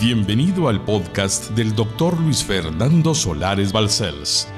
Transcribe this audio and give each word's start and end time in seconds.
Bienvenido 0.00 0.68
al 0.68 0.82
podcast 0.82 1.50
del 1.50 1.74
doctor 1.74 2.18
Luis 2.18 2.42
Fernando 2.42 3.14
Solares 3.14 3.70
Balcells. 3.70 4.48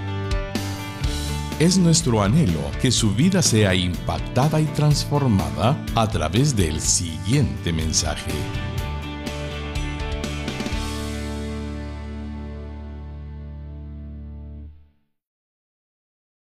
Es 1.58 1.76
nuestro 1.78 2.22
anhelo 2.22 2.60
que 2.80 2.92
su 2.92 3.12
vida 3.12 3.42
sea 3.42 3.74
impactada 3.74 4.60
y 4.60 4.66
transformada 4.66 5.76
a 5.96 6.08
través 6.08 6.54
del 6.54 6.80
siguiente 6.80 7.72
mensaje. 7.72 8.30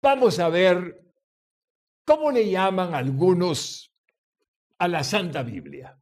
Vamos 0.03 0.41
a 0.41 0.49
ver 0.49 1.01
cómo 2.05 2.33
le 2.33 2.51
llaman 2.51 2.97
algunos 2.97 3.93
a 4.77 4.89
la 4.89 5.05
Santa 5.05 5.45
Biblia. 5.45 5.97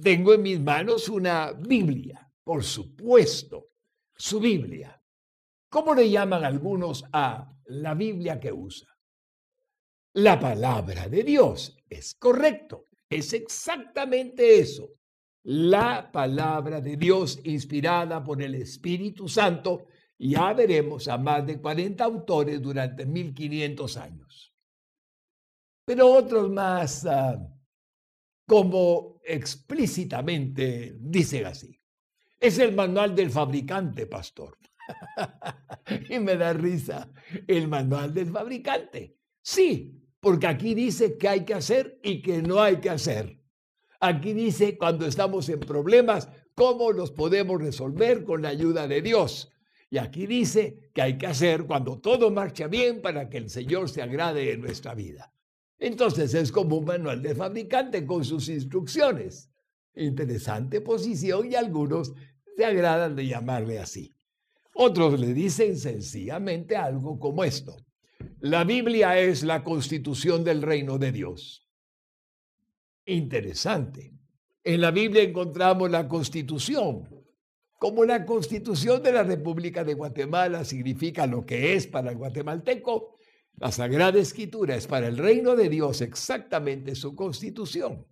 Tengo 0.00 0.34
en 0.34 0.42
mis 0.42 0.60
manos 0.60 1.08
una 1.08 1.52
Biblia, 1.52 2.30
por 2.42 2.64
supuesto, 2.64 3.68
su 4.16 4.40
Biblia. 4.40 5.00
¿Cómo 5.68 5.94
le 5.94 6.10
llaman 6.10 6.44
algunos 6.44 7.04
a 7.12 7.52
la 7.66 7.94
Biblia 7.94 8.38
que 8.40 8.52
usa? 8.52 8.88
La 10.14 10.38
palabra 10.38 11.08
de 11.08 11.22
Dios. 11.22 11.76
Es 11.88 12.14
correcto. 12.14 12.86
Es 13.08 13.32
exactamente 13.32 14.58
eso. 14.58 14.90
La 15.44 16.10
palabra 16.10 16.80
de 16.80 16.96
Dios 16.96 17.40
inspirada 17.44 18.22
por 18.22 18.40
el 18.42 18.54
Espíritu 18.54 19.28
Santo. 19.28 19.86
Ya 20.18 20.52
veremos 20.52 21.08
a 21.08 21.18
más 21.18 21.46
de 21.46 21.60
40 21.60 22.04
autores 22.04 22.62
durante 22.62 23.04
1500 23.04 23.96
años. 23.96 24.54
Pero 25.84 26.12
otros 26.12 26.50
más 26.50 27.04
ah, 27.04 27.36
como 28.46 29.20
explícitamente 29.24 30.96
dicen 30.98 31.46
así. 31.46 31.80
Es 32.38 32.58
el 32.58 32.74
manual 32.74 33.14
del 33.14 33.30
fabricante, 33.30 34.06
pastor. 34.06 34.58
y 36.10 36.18
me 36.18 36.36
da 36.36 36.52
risa 36.52 37.10
el 37.46 37.68
manual 37.68 38.12
del 38.12 38.30
fabricante. 38.30 39.16
Sí, 39.40 40.00
porque 40.20 40.46
aquí 40.46 40.74
dice 40.74 41.16
qué 41.16 41.28
hay 41.28 41.44
que 41.44 41.54
hacer 41.54 41.98
y 42.02 42.22
qué 42.22 42.42
no 42.42 42.60
hay 42.60 42.76
que 42.76 42.90
hacer. 42.90 43.38
Aquí 44.00 44.32
dice 44.34 44.76
cuando 44.76 45.06
estamos 45.06 45.48
en 45.48 45.60
problemas, 45.60 46.28
cómo 46.54 46.92
los 46.92 47.10
podemos 47.10 47.60
resolver 47.60 48.24
con 48.24 48.42
la 48.42 48.50
ayuda 48.50 48.86
de 48.86 49.02
Dios. 49.02 49.50
Y 49.90 49.98
aquí 49.98 50.26
dice 50.26 50.90
que 50.92 51.02
hay 51.02 51.18
que 51.18 51.26
hacer 51.26 51.64
cuando 51.64 52.00
todo 52.00 52.30
marcha 52.30 52.66
bien 52.66 53.00
para 53.00 53.28
que 53.28 53.38
el 53.38 53.48
Señor 53.48 53.88
se 53.88 54.02
agrade 54.02 54.52
en 54.52 54.60
nuestra 54.60 54.94
vida. 54.94 55.33
Entonces 55.84 56.32
es 56.32 56.50
como 56.50 56.78
un 56.78 56.86
manual 56.86 57.20
de 57.20 57.34
fabricante 57.34 58.06
con 58.06 58.24
sus 58.24 58.48
instrucciones. 58.48 59.50
Interesante 59.94 60.80
posición 60.80 61.52
y 61.52 61.56
algunos 61.56 62.14
se 62.56 62.64
agradan 62.64 63.14
de 63.14 63.26
llamarle 63.26 63.78
así. 63.78 64.10
Otros 64.74 65.20
le 65.20 65.34
dicen 65.34 65.76
sencillamente 65.76 66.74
algo 66.74 67.18
como 67.18 67.44
esto. 67.44 67.76
La 68.40 68.64
Biblia 68.64 69.18
es 69.18 69.42
la 69.42 69.62
constitución 69.62 70.42
del 70.42 70.62
reino 70.62 70.96
de 70.96 71.12
Dios. 71.12 71.68
Interesante. 73.04 74.14
En 74.62 74.80
la 74.80 74.90
Biblia 74.90 75.22
encontramos 75.22 75.90
la 75.90 76.08
constitución. 76.08 77.10
Como 77.78 78.06
la 78.06 78.24
constitución 78.24 79.02
de 79.02 79.12
la 79.12 79.22
República 79.22 79.84
de 79.84 79.92
Guatemala 79.92 80.64
significa 80.64 81.26
lo 81.26 81.44
que 81.44 81.74
es 81.74 81.86
para 81.86 82.10
el 82.10 82.16
guatemalteco, 82.16 83.13
la 83.56 83.70
Sagrada 83.70 84.18
Escritura 84.18 84.74
es 84.74 84.86
para 84.86 85.06
el 85.06 85.16
reino 85.16 85.54
de 85.54 85.68
Dios 85.68 86.00
exactamente 86.00 86.94
su 86.94 87.14
constitución. 87.14 88.06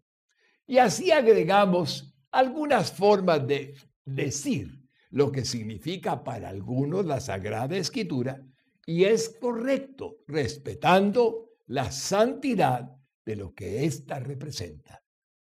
Y 0.66 0.78
así 0.78 1.10
agregamos 1.10 2.14
algunas 2.30 2.92
formas 2.92 3.46
de 3.46 3.74
decir 4.04 4.80
lo 5.10 5.30
que 5.30 5.44
significa 5.44 6.22
para 6.22 6.48
algunos 6.48 7.04
la 7.04 7.20
Sagrada 7.20 7.76
Escritura 7.76 8.40
y 8.86 9.04
es 9.04 9.36
correcto, 9.40 10.18
respetando 10.26 11.50
la 11.66 11.90
santidad 11.92 12.96
de 13.24 13.36
lo 13.36 13.54
que 13.54 13.84
ésta 13.84 14.18
representa. 14.18 15.02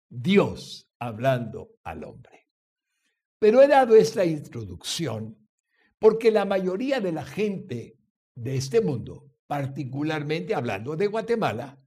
Dios 0.10 0.90
hablando 1.00 1.76
al 1.84 2.04
hombre. 2.04 2.48
Pero 3.40 3.62
he 3.62 3.68
dado 3.68 3.96
esta 3.96 4.26
introducción 4.26 5.38
porque 6.00 6.32
la 6.32 6.46
mayoría 6.46 7.00
de 7.00 7.12
la 7.12 7.26
gente 7.26 7.98
de 8.36 8.56
este 8.56 8.82
mundo 8.82 9.27
particularmente 9.48 10.54
hablando 10.54 10.96
de 10.96 11.08
Guatemala, 11.08 11.82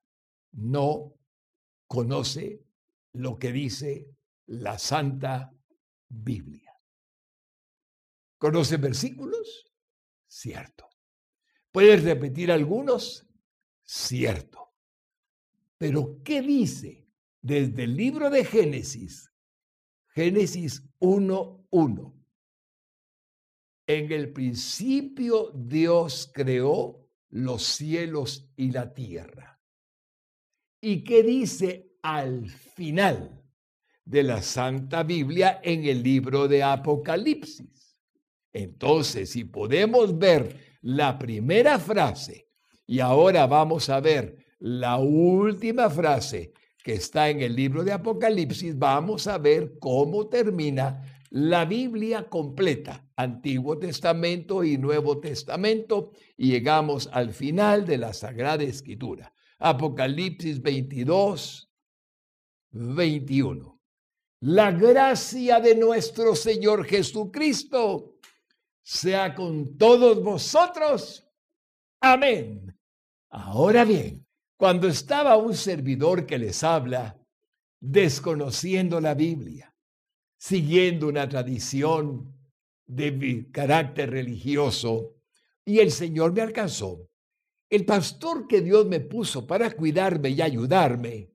no 0.53 1.15
conoce 1.87 2.65
lo 3.12 3.38
que 3.38 3.53
dice 3.53 4.09
la 4.47 4.78
Santa 4.78 5.53
Biblia. 6.09 6.72
¿Conoce 8.38 8.78
versículos? 8.78 9.71
Cierto. 10.26 10.88
¿Puedes 11.71 12.03
repetir 12.03 12.50
algunos? 12.50 13.26
Cierto. 13.84 14.72
Pero 15.77 16.22
¿qué 16.25 16.41
dice 16.41 17.06
desde 17.42 17.84
el 17.84 17.97
libro 17.97 18.31
de 18.31 18.44
Génesis? 18.44 19.31
Génesis 20.09 20.82
1.1. 21.00 22.15
En 23.87 24.12
el 24.12 24.32
principio 24.32 25.50
Dios 25.54 26.31
creó 26.32 27.09
los 27.30 27.62
cielos 27.62 28.50
y 28.56 28.70
la 28.70 28.92
tierra. 28.92 29.60
¿Y 30.80 31.04
qué 31.04 31.22
dice 31.22 31.92
al 32.02 32.48
final 32.48 33.42
de 34.04 34.22
la 34.22 34.42
Santa 34.42 35.02
Biblia 35.02 35.60
en 35.62 35.84
el 35.84 36.02
libro 36.02 36.48
de 36.48 36.62
Apocalipsis? 36.62 37.96
Entonces, 38.52 39.30
si 39.30 39.44
podemos 39.44 40.18
ver 40.18 40.78
la 40.82 41.18
primera 41.18 41.78
frase 41.78 42.48
y 42.86 43.00
ahora 43.00 43.47
vamos 43.47 43.88
a 43.88 44.00
ver 44.00 44.36
la 44.58 44.98
última 44.98 45.88
frase 45.88 46.52
que 46.82 46.94
está 46.94 47.28
en 47.28 47.41
el 47.41 47.54
libro 47.54 47.84
de 47.84 47.92
Apocalipsis, 47.92 48.76
vamos 48.78 49.26
a 49.26 49.38
ver 49.38 49.78
cómo 49.78 50.28
termina 50.28 51.19
la 51.30 51.64
Biblia 51.64 52.28
completa, 52.28 53.08
Antiguo 53.16 53.78
Testamento 53.78 54.64
y 54.64 54.78
Nuevo 54.78 55.20
Testamento, 55.20 56.12
y 56.36 56.50
llegamos 56.50 57.08
al 57.12 57.32
final 57.32 57.86
de 57.86 57.98
la 57.98 58.12
Sagrada 58.12 58.64
Escritura. 58.64 59.32
Apocalipsis 59.60 60.60
22, 60.60 61.70
21. 62.72 63.80
La 64.41 64.72
gracia 64.72 65.60
de 65.60 65.76
nuestro 65.76 66.34
Señor 66.34 66.84
Jesucristo 66.84 68.16
sea 68.82 69.34
con 69.34 69.76
todos 69.76 70.22
vosotros. 70.22 71.28
Amén. 72.00 72.76
Ahora 73.28 73.84
bien, 73.84 74.26
cuando 74.56 74.88
estaba 74.88 75.36
un 75.36 75.54
servidor 75.54 76.26
que 76.26 76.38
les 76.38 76.64
habla, 76.64 77.16
desconociendo 77.78 79.00
la 79.00 79.14
Biblia, 79.14 79.69
siguiendo 80.41 81.06
una 81.06 81.28
tradición 81.28 82.34
de 82.87 83.47
carácter 83.53 84.11
religioso 84.11 85.17
y 85.67 85.81
el 85.81 85.91
Señor 85.91 86.33
me 86.33 86.41
alcanzó. 86.41 87.11
El 87.69 87.84
pastor 87.84 88.49
que 88.49 88.62
Dios 88.62 88.87
me 88.87 89.01
puso 89.01 89.47
para 89.47 89.71
cuidarme 89.71 90.31
y 90.31 90.41
ayudarme, 90.41 91.31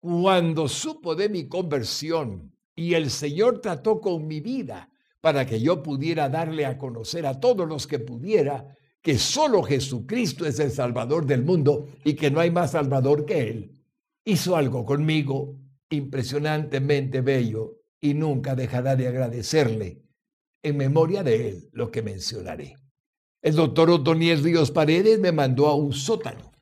cuando 0.00 0.66
supo 0.66 1.14
de 1.14 1.28
mi 1.28 1.46
conversión 1.46 2.52
y 2.74 2.94
el 2.94 3.10
Señor 3.10 3.60
trató 3.60 4.00
con 4.00 4.26
mi 4.26 4.40
vida 4.40 4.90
para 5.20 5.46
que 5.46 5.60
yo 5.60 5.80
pudiera 5.80 6.28
darle 6.28 6.66
a 6.66 6.76
conocer 6.76 7.26
a 7.26 7.38
todos 7.38 7.68
los 7.68 7.86
que 7.86 8.00
pudiera 8.00 8.76
que 9.00 9.16
solo 9.16 9.62
Jesucristo 9.62 10.44
es 10.44 10.58
el 10.58 10.72
Salvador 10.72 11.24
del 11.24 11.44
mundo 11.44 11.88
y 12.02 12.14
que 12.14 12.32
no 12.32 12.40
hay 12.40 12.50
más 12.50 12.72
Salvador 12.72 13.24
que 13.24 13.48
Él, 13.48 13.80
hizo 14.24 14.56
algo 14.56 14.84
conmigo 14.84 15.56
impresionantemente 15.88 17.20
bello 17.20 17.79
y 18.00 18.14
nunca 18.14 18.54
dejará 18.54 18.96
de 18.96 19.08
agradecerle 19.08 20.02
en 20.62 20.76
memoria 20.76 21.22
de 21.22 21.48
él 21.48 21.70
lo 21.72 21.90
que 21.90 22.02
mencionaré. 22.02 22.76
El 23.42 23.56
doctor 23.56 23.90
Otoniel 23.90 24.42
Ríos 24.42 24.70
Paredes 24.70 25.18
me 25.18 25.32
mandó 25.32 25.66
a 25.66 25.74
un 25.74 25.92
sótano, 25.92 26.52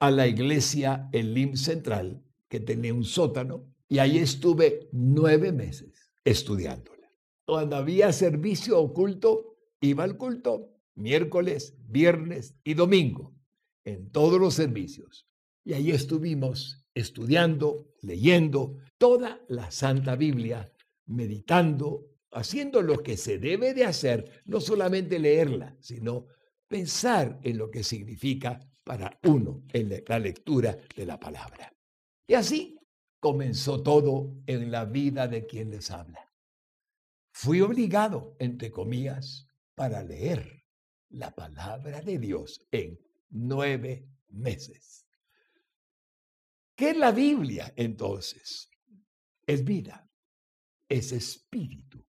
a 0.00 0.10
la 0.10 0.26
iglesia 0.26 1.08
Elim 1.12 1.56
Central, 1.56 2.22
que 2.48 2.60
tenía 2.60 2.94
un 2.94 3.04
sótano, 3.04 3.74
y 3.88 3.98
ahí 3.98 4.18
estuve 4.18 4.88
nueve 4.92 5.52
meses 5.52 6.10
estudiándola. 6.24 7.10
Cuando 7.46 7.76
había 7.76 8.12
servicio 8.12 8.78
oculto, 8.78 9.56
iba 9.80 10.04
al 10.04 10.18
culto 10.18 10.74
miércoles, 10.98 11.76
viernes 11.86 12.56
y 12.64 12.74
domingo, 12.74 13.32
en 13.84 14.10
todos 14.10 14.38
los 14.40 14.54
servicios. 14.54 15.26
Y 15.64 15.72
ahí 15.72 15.90
estuvimos 15.90 16.84
estudiando, 16.94 17.86
leyendo 18.02 18.76
toda 18.98 19.40
la 19.48 19.70
Santa 19.70 20.16
Biblia 20.16 20.72
meditando, 21.08 22.06
haciendo 22.30 22.80
lo 22.82 23.02
que 23.02 23.16
se 23.16 23.38
debe 23.38 23.74
de 23.74 23.84
hacer, 23.84 24.42
no 24.46 24.60
solamente 24.60 25.18
leerla, 25.18 25.76
sino 25.80 26.26
pensar 26.66 27.38
en 27.42 27.58
lo 27.58 27.70
que 27.70 27.82
significa 27.82 28.60
para 28.84 29.18
uno 29.24 29.64
en 29.72 30.02
la 30.06 30.18
lectura 30.18 30.76
de 30.96 31.06
la 31.06 31.18
palabra. 31.18 31.72
Y 32.26 32.34
así 32.34 32.78
comenzó 33.20 33.82
todo 33.82 34.42
en 34.46 34.70
la 34.70 34.84
vida 34.84 35.28
de 35.28 35.46
quien 35.46 35.70
les 35.70 35.90
habla. 35.90 36.24
fui 37.30 37.60
obligado, 37.60 38.34
entre 38.40 38.70
comillas, 38.70 39.46
para 39.74 40.02
leer 40.02 40.64
la 41.10 41.30
palabra 41.34 42.00
de 42.00 42.18
Dios 42.18 42.66
en 42.72 42.98
nueve 43.30 44.08
meses. 44.28 45.06
¿Qué 46.74 46.90
es 46.90 46.96
la 46.96 47.12
Biblia 47.12 47.72
entonces? 47.76 48.70
Es 49.46 49.64
vida, 49.64 50.07
es 50.88 51.12
espíritu. 51.12 52.04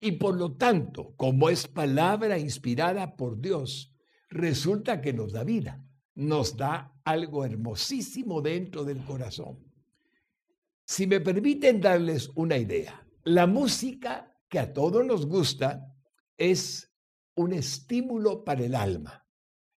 Y 0.00 0.12
por 0.12 0.36
lo 0.36 0.56
tanto, 0.56 1.14
como 1.16 1.48
es 1.48 1.68
palabra 1.68 2.38
inspirada 2.38 3.16
por 3.16 3.40
Dios, 3.40 3.94
resulta 4.28 5.00
que 5.00 5.12
nos 5.12 5.32
da 5.32 5.44
vida, 5.44 5.86
nos 6.14 6.56
da 6.56 6.92
algo 7.04 7.44
hermosísimo 7.44 8.42
dentro 8.42 8.84
del 8.84 9.04
corazón. 9.04 9.72
Si 10.84 11.06
me 11.06 11.20
permiten 11.20 11.80
darles 11.80 12.30
una 12.34 12.58
idea, 12.58 13.06
la 13.24 13.46
música 13.46 14.36
que 14.48 14.58
a 14.58 14.72
todos 14.72 15.06
nos 15.06 15.26
gusta 15.26 15.94
es 16.36 16.92
un 17.36 17.52
estímulo 17.52 18.44
para 18.44 18.64
el 18.64 18.74
alma. 18.74 19.26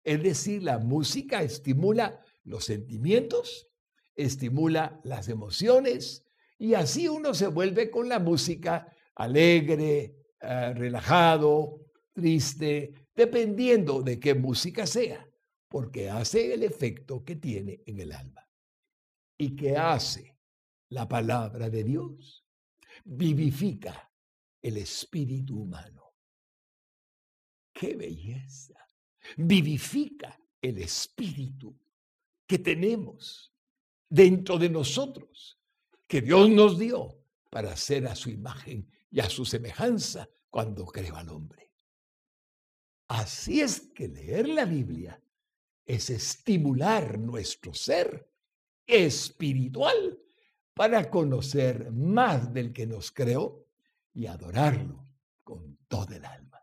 Es 0.02 0.22
decir, 0.22 0.62
la 0.62 0.78
música 0.78 1.42
estimula 1.42 2.20
los 2.44 2.64
sentimientos, 2.64 3.68
estimula 4.14 5.00
las 5.04 5.28
emociones 5.28 6.23
y 6.58 6.74
así 6.74 7.08
uno 7.08 7.34
se 7.34 7.48
vuelve 7.48 7.90
con 7.90 8.08
la 8.08 8.18
música 8.18 8.86
alegre, 9.14 10.16
eh, 10.40 10.74
relajado, 10.74 11.80
triste, 12.12 13.08
dependiendo 13.14 14.02
de 14.02 14.18
qué 14.18 14.34
música 14.34 14.86
sea, 14.86 15.28
porque 15.68 16.10
hace 16.10 16.54
el 16.54 16.62
efecto 16.62 17.24
que 17.24 17.36
tiene 17.36 17.82
en 17.86 18.00
el 18.00 18.12
alma. 18.12 18.48
¿Y 19.36 19.56
qué 19.56 19.76
hace 19.76 20.36
la 20.90 21.08
palabra 21.08 21.68
de 21.68 21.82
Dios? 21.82 22.44
Vivifica 23.04 24.10
el 24.62 24.76
espíritu 24.76 25.62
humano. 25.62 26.14
¡Qué 27.72 27.96
belleza! 27.96 28.78
Vivifica 29.36 30.38
el 30.62 30.78
espíritu 30.78 31.76
que 32.46 32.58
tenemos 32.58 33.52
dentro 34.08 34.58
de 34.58 34.68
nosotros, 34.68 35.58
que 36.06 36.20
Dios 36.20 36.48
nos 36.50 36.78
dio 36.78 37.18
para 37.50 37.72
hacer 37.72 38.06
a 38.06 38.14
su 38.14 38.30
imagen 38.30 38.88
y 39.10 39.20
a 39.20 39.28
su 39.28 39.44
semejanza 39.44 40.28
cuando 40.50 40.86
creó 40.86 41.16
al 41.16 41.28
hombre. 41.28 41.70
Así 43.08 43.60
es 43.60 43.80
que 43.94 44.08
leer 44.08 44.48
la 44.48 44.64
Biblia 44.64 45.20
es 45.84 46.10
estimular 46.10 47.18
nuestro 47.18 47.74
ser 47.74 48.30
espiritual 48.86 50.18
para 50.74 51.10
conocer 51.10 51.92
más 51.92 52.52
del 52.52 52.72
que 52.72 52.86
nos 52.86 53.12
creó 53.12 53.66
y 54.12 54.26
adorarlo 54.26 55.06
con 55.42 55.78
todo 55.88 56.14
el 56.14 56.24
alma. 56.24 56.60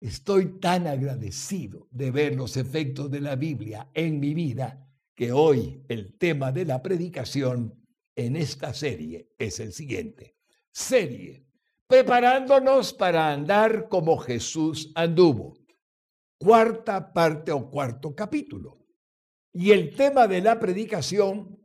Estoy 0.00 0.58
tan 0.58 0.86
agradecido 0.86 1.88
de 1.90 2.10
ver 2.10 2.34
los 2.34 2.56
efectos 2.56 3.10
de 3.10 3.20
la 3.20 3.36
Biblia 3.36 3.90
en 3.94 4.20
mi 4.20 4.34
vida 4.34 4.86
que 5.14 5.32
hoy 5.32 5.82
el 5.88 6.14
tema 6.18 6.52
de 6.52 6.64
la 6.64 6.82
predicación 6.82 7.85
en 8.16 8.34
esta 8.34 8.72
serie 8.74 9.28
es 9.38 9.60
el 9.60 9.72
siguiente. 9.72 10.36
Serie, 10.72 11.46
preparándonos 11.86 12.92
para 12.94 13.32
andar 13.32 13.88
como 13.88 14.16
Jesús 14.16 14.90
anduvo. 14.94 15.58
Cuarta 16.38 17.12
parte 17.12 17.52
o 17.52 17.70
cuarto 17.70 18.14
capítulo. 18.14 18.78
Y 19.52 19.70
el 19.70 19.94
tema 19.94 20.26
de 20.26 20.40
la 20.40 20.58
predicación, 20.58 21.60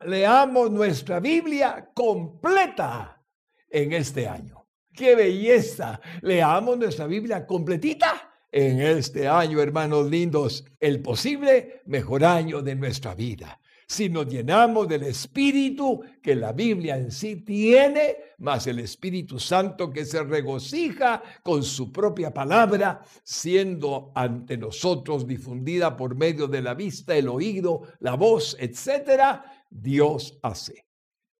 leamos 0.00 0.70
nuestra 0.70 1.20
Biblia 1.20 1.90
completa 1.94 3.22
en 3.68 3.92
este 3.92 4.28
año. 4.28 4.68
¡Qué 4.92 5.16
belleza! 5.16 6.00
Leamos 6.22 6.78
nuestra 6.78 7.06
Biblia 7.06 7.46
completita 7.46 8.30
en 8.50 8.80
este 8.80 9.26
año, 9.26 9.60
hermanos 9.60 10.08
lindos, 10.08 10.64
el 10.78 11.02
posible 11.02 11.82
mejor 11.86 12.24
año 12.24 12.62
de 12.62 12.76
nuestra 12.76 13.14
vida. 13.14 13.60
Si 13.86 14.08
nos 14.08 14.26
llenamos 14.26 14.88
del 14.88 15.02
Espíritu 15.04 16.02
que 16.22 16.34
la 16.34 16.52
Biblia 16.52 16.96
en 16.96 17.10
sí 17.10 17.36
tiene, 17.36 18.16
más 18.38 18.66
el 18.66 18.78
Espíritu 18.80 19.38
Santo 19.38 19.90
que 19.90 20.04
se 20.04 20.22
regocija 20.22 21.22
con 21.42 21.62
su 21.62 21.92
propia 21.92 22.32
palabra, 22.32 23.02
siendo 23.22 24.12
ante 24.14 24.56
nosotros 24.56 25.26
difundida 25.26 25.96
por 25.96 26.14
medio 26.14 26.46
de 26.46 26.62
la 26.62 26.74
vista, 26.74 27.16
el 27.16 27.28
oído, 27.28 27.82
la 28.00 28.14
voz, 28.14 28.56
etcétera, 28.58 29.44
Dios 29.70 30.38
hace 30.42 30.86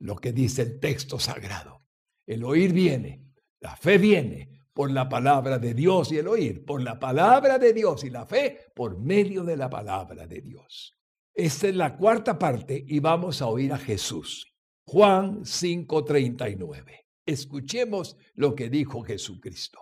lo 0.01 0.17
que 0.17 0.33
dice 0.33 0.63
el 0.63 0.81
texto 0.81 1.19
sagrado. 1.19 1.83
El 2.27 2.45
oír 2.45 2.73
viene, 2.73 3.25
la 3.61 3.77
fe 3.77 3.99
viene 3.99 4.55
por 4.73 4.91
la 4.91 5.09
palabra 5.09 5.59
de 5.59 5.73
Dios 5.73 6.11
y 6.13 6.19
el 6.19 6.29
oír 6.29 6.65
por 6.65 6.83
la 6.83 6.99
palabra 6.99 7.59
de 7.59 7.73
Dios 7.73 8.05
y 8.05 8.11
la 8.11 8.27
fe 8.27 8.59
por 8.75 8.99
medio 8.99 9.45
de 9.45 9.57
la 9.57 9.71
palabra 9.71 10.27
de 10.27 10.41
Dios. 10.41 10.95
Esta 11.35 11.67
es 11.67 11.75
la 11.75 11.97
cuarta 11.97 12.39
parte 12.39 12.85
y 12.87 13.01
vamos 13.01 13.43
a 13.43 13.49
oír 13.49 13.73
a 13.73 13.79
Jesús. 13.79 14.47
Juan 14.85 15.45
5:39. 15.45 17.07
Escuchemos 17.27 18.17
lo 18.35 18.55
que 18.55 18.69
dijo 18.69 19.03
Jesucristo. 19.03 19.81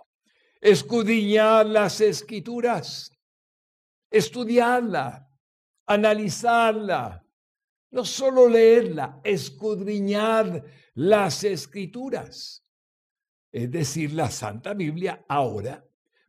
Escudriñad 0.59 1.67
las 1.67 2.01
escrituras, 2.01 3.11
estudiarla, 4.09 5.29
analizarla, 5.85 7.23
no 7.91 8.05
solo 8.05 8.47
leerla, 8.47 9.19
escudriñar 9.23 10.63
las 10.95 11.43
escrituras, 11.43 12.65
es 13.51 13.69
decir, 13.69 14.13
la 14.13 14.31
Santa 14.31 14.73
Biblia 14.73 15.23
ahora, 15.27 15.85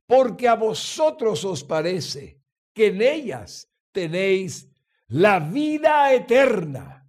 porque 0.07 0.49
a 0.49 0.57
vosotros 0.57 1.45
os 1.45 1.65
parece 1.65 2.43
que 2.75 2.89
en 2.89 3.01
ellas 3.01 3.71
tenéis 3.93 4.74
la 5.09 5.39
vida 5.39 6.13
eterna 6.13 7.09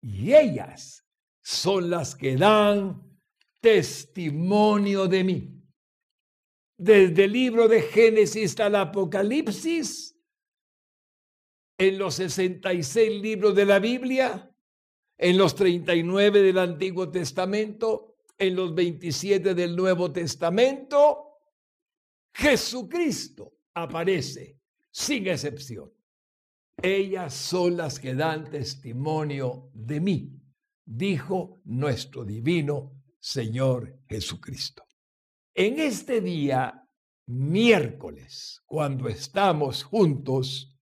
y 0.00 0.34
ellas 0.34 1.06
son 1.42 1.90
las 1.90 2.14
que 2.14 2.36
dan 2.36 3.02
testimonio 3.60 5.06
de 5.06 5.24
mí. 5.24 5.50
Desde 6.76 7.24
el 7.24 7.32
libro 7.32 7.68
de 7.68 7.82
Génesis 7.82 8.50
hasta 8.50 8.66
el 8.66 8.74
Apocalipsis, 8.74 10.18
en 11.78 11.98
los 11.98 12.16
66 12.16 13.22
libros 13.22 13.54
de 13.54 13.64
la 13.64 13.78
Biblia, 13.78 14.50
en 15.16 15.38
los 15.38 15.54
39 15.54 16.42
del 16.42 16.58
Antiguo 16.58 17.10
Testamento, 17.10 18.16
en 18.36 18.56
los 18.56 18.74
27 18.74 19.54
del 19.54 19.76
Nuevo 19.76 20.12
Testamento, 20.12 21.38
Jesucristo 22.34 23.54
aparece 23.74 24.58
sin 24.90 25.26
excepción. 25.28 25.93
Ellas 26.82 27.34
son 27.34 27.76
las 27.76 27.98
que 27.98 28.14
dan 28.14 28.50
testimonio 28.50 29.70
de 29.72 30.00
mí, 30.00 30.40
dijo 30.84 31.60
nuestro 31.64 32.24
divino 32.24 33.02
Señor 33.18 34.00
Jesucristo. 34.08 34.84
En 35.54 35.78
este 35.78 36.20
día, 36.20 36.86
miércoles, 37.26 38.62
cuando 38.66 39.08
estamos 39.08 39.82
juntos, 39.82 40.74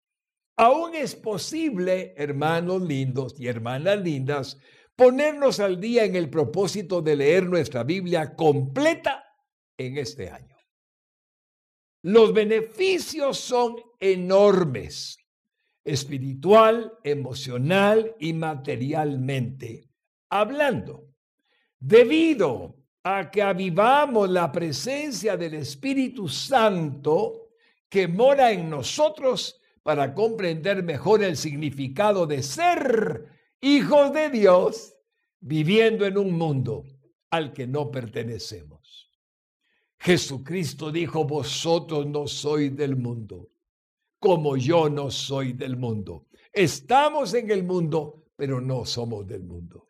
Aún 0.57 0.95
es 0.95 1.17
posible, 1.17 2.15
hermanos 2.17 2.83
lindos 2.83 3.35
y 3.41 3.49
hermanas 3.49 4.01
lindas, 4.01 4.59
ponernos 4.95 5.61
al 5.61 5.81
día 5.81 6.05
en 6.05 6.15
el 6.15 6.29
propósito 6.29 7.01
de 7.01 7.17
leer 7.17 7.49
nuestra 7.49 7.85
Biblia 7.85 8.35
completa 8.37 9.25
en 9.79 9.97
este 9.97 10.29
año. 10.29 10.57
Los 12.05 12.35
beneficios 12.35 13.39
son 13.39 13.77
enormes, 13.99 15.17
espiritual, 15.85 16.99
emocional 17.03 18.15
y 18.19 18.33
materialmente 18.33 19.89
hablando, 20.29 21.09
debido 21.79 22.77
a 23.03 23.31
que 23.31 23.43
avivamos 23.43 24.31
la 24.31 24.51
presencia 24.51 25.37
del 25.37 25.55
Espíritu 25.55 26.29
Santo 26.29 27.51
que 27.89 28.09
mora 28.09 28.51
en 28.53 28.71
nosotros 28.71 29.61
para 29.83 30.15
comprender 30.15 30.83
mejor 30.83 31.23
el 31.23 31.37
significado 31.37 32.27
de 32.27 32.43
ser 32.43 33.27
hijos 33.61 34.13
de 34.13 34.31
Dios 34.31 34.95
viviendo 35.41 36.07
en 36.07 36.17
un 36.17 36.33
mundo 36.33 36.85
al 37.31 37.53
que 37.53 37.67
no 37.67 37.91
pertenecemos. 37.91 39.11
Jesucristo 39.99 40.91
dijo, 40.91 41.25
vosotros 41.25 42.07
no 42.07 42.27
sois 42.27 42.75
del 42.75 42.97
mundo, 42.97 43.51
como 44.23 44.57
yo 44.57 44.89
no 44.89 45.11
soy 45.11 45.53
del 45.53 45.77
mundo. 45.77 46.29
Estamos 46.53 47.35
en 47.35 47.51
el 47.51 47.65
mundo, 47.65 48.27
pero 48.37 48.61
no 48.61 48.85
somos 48.85 49.27
del 49.27 49.43
mundo. 49.43 49.89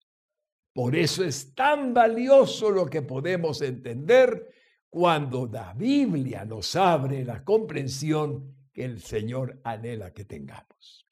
Por 0.72 0.96
eso 0.96 1.22
es 1.22 1.54
tan 1.54 1.92
valioso 1.92 2.70
lo 2.70 2.86
que 2.86 3.02
podemos 3.02 3.60
entender 3.60 4.48
cuando 4.88 5.46
la 5.52 5.74
Biblia 5.74 6.46
nos 6.46 6.74
abre 6.76 7.26
la 7.26 7.44
comprensión 7.44 8.56
que 8.72 8.86
el 8.86 9.02
Señor 9.02 9.60
anhela 9.64 10.14
que 10.14 10.24
tengamos. 10.24 11.06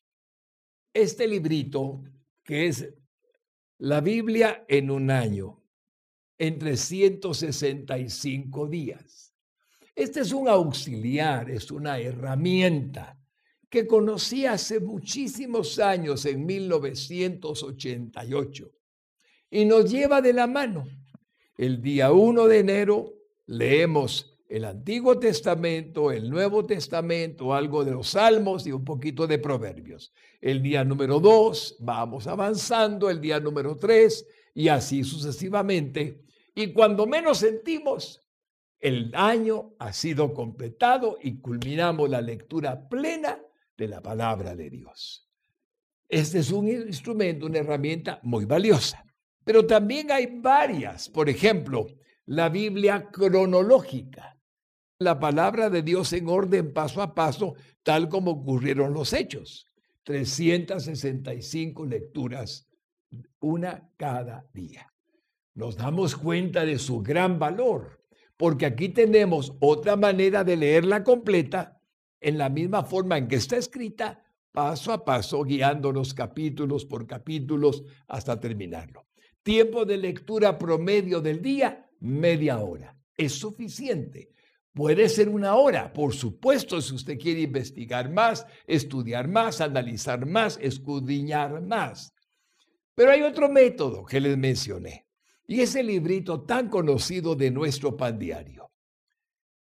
Este 0.94 1.28
librito, 1.28 2.02
que 2.42 2.68
es 2.68 2.90
la 3.80 4.00
Biblia 4.00 4.64
en 4.66 4.90
un 4.90 5.10
año, 5.10 5.62
en 6.38 6.58
365 6.58 8.66
días. 8.66 9.29
Este 10.00 10.20
es 10.20 10.32
un 10.32 10.48
auxiliar, 10.48 11.50
es 11.50 11.70
una 11.70 11.98
herramienta 11.98 13.20
que 13.68 13.86
conocí 13.86 14.46
hace 14.46 14.80
muchísimos 14.80 15.78
años, 15.78 16.24
en 16.24 16.46
1988, 16.46 18.72
y 19.50 19.66
nos 19.66 19.92
lleva 19.92 20.22
de 20.22 20.32
la 20.32 20.46
mano. 20.46 20.88
El 21.54 21.82
día 21.82 22.12
1 22.12 22.46
de 22.46 22.58
enero 22.60 23.12
leemos 23.44 24.38
el 24.48 24.64
Antiguo 24.64 25.18
Testamento, 25.18 26.10
el 26.10 26.30
Nuevo 26.30 26.64
Testamento, 26.64 27.52
algo 27.52 27.84
de 27.84 27.90
los 27.90 28.08
Salmos 28.08 28.66
y 28.66 28.72
un 28.72 28.86
poquito 28.86 29.26
de 29.26 29.38
Proverbios. 29.38 30.14
El 30.40 30.62
día 30.62 30.82
número 30.82 31.20
2 31.20 31.76
vamos 31.80 32.26
avanzando, 32.26 33.10
el 33.10 33.20
día 33.20 33.38
número 33.38 33.76
3 33.76 34.26
y 34.54 34.68
así 34.68 35.04
sucesivamente. 35.04 36.22
Y 36.54 36.72
cuando 36.72 37.06
menos 37.06 37.36
sentimos, 37.36 38.22
el 38.80 39.12
año 39.14 39.74
ha 39.78 39.92
sido 39.92 40.32
completado 40.32 41.18
y 41.22 41.40
culminamos 41.40 42.08
la 42.08 42.20
lectura 42.20 42.88
plena 42.88 43.38
de 43.76 43.88
la 43.88 44.02
palabra 44.02 44.56
de 44.56 44.70
Dios. 44.70 45.28
Este 46.08 46.38
es 46.38 46.50
un 46.50 46.68
instrumento, 46.68 47.46
una 47.46 47.58
herramienta 47.58 48.20
muy 48.22 48.44
valiosa. 48.44 49.04
Pero 49.44 49.66
también 49.66 50.10
hay 50.10 50.40
varias. 50.40 51.08
Por 51.08 51.28
ejemplo, 51.28 51.86
la 52.26 52.48
Biblia 52.48 53.08
cronológica. 53.10 54.38
La 54.98 55.18
palabra 55.18 55.70
de 55.70 55.82
Dios 55.82 56.12
en 56.12 56.28
orden 56.28 56.72
paso 56.72 57.00
a 57.00 57.14
paso, 57.14 57.54
tal 57.82 58.08
como 58.08 58.32
ocurrieron 58.32 58.92
los 58.92 59.12
hechos. 59.12 59.68
365 60.04 61.86
lecturas, 61.86 62.68
una 63.38 63.90
cada 63.96 64.46
día 64.52 64.90
nos 65.60 65.76
damos 65.76 66.16
cuenta 66.16 66.64
de 66.64 66.78
su 66.78 67.02
gran 67.02 67.38
valor, 67.38 67.99
porque 68.40 68.64
aquí 68.64 68.88
tenemos 68.88 69.52
otra 69.60 69.96
manera 69.96 70.44
de 70.44 70.56
leerla 70.56 71.04
completa 71.04 71.78
en 72.22 72.38
la 72.38 72.48
misma 72.48 72.82
forma 72.84 73.18
en 73.18 73.28
que 73.28 73.36
está 73.36 73.58
escrita, 73.58 74.24
paso 74.50 74.94
a 74.94 75.04
paso, 75.04 75.44
guiándonos 75.44 76.14
capítulos 76.14 76.86
por 76.86 77.06
capítulos 77.06 77.84
hasta 78.08 78.40
terminarlo. 78.40 79.08
Tiempo 79.42 79.84
de 79.84 79.98
lectura 79.98 80.56
promedio 80.56 81.20
del 81.20 81.42
día, 81.42 81.86
media 82.00 82.60
hora. 82.60 82.96
Es 83.14 83.34
suficiente. 83.34 84.30
Puede 84.72 85.10
ser 85.10 85.28
una 85.28 85.56
hora, 85.56 85.92
por 85.92 86.14
supuesto, 86.14 86.80
si 86.80 86.94
usted 86.94 87.18
quiere 87.18 87.42
investigar 87.42 88.10
más, 88.10 88.46
estudiar 88.66 89.28
más, 89.28 89.60
analizar 89.60 90.24
más, 90.24 90.58
escudriñar 90.62 91.60
más. 91.60 92.14
Pero 92.94 93.10
hay 93.10 93.20
otro 93.20 93.50
método 93.50 94.06
que 94.06 94.18
les 94.18 94.38
mencioné. 94.38 95.09
Y 95.50 95.62
ese 95.62 95.82
librito 95.82 96.42
tan 96.42 96.68
conocido 96.68 97.34
de 97.34 97.50
nuestro 97.50 97.96
pan 97.96 98.20
diario. 98.20 98.70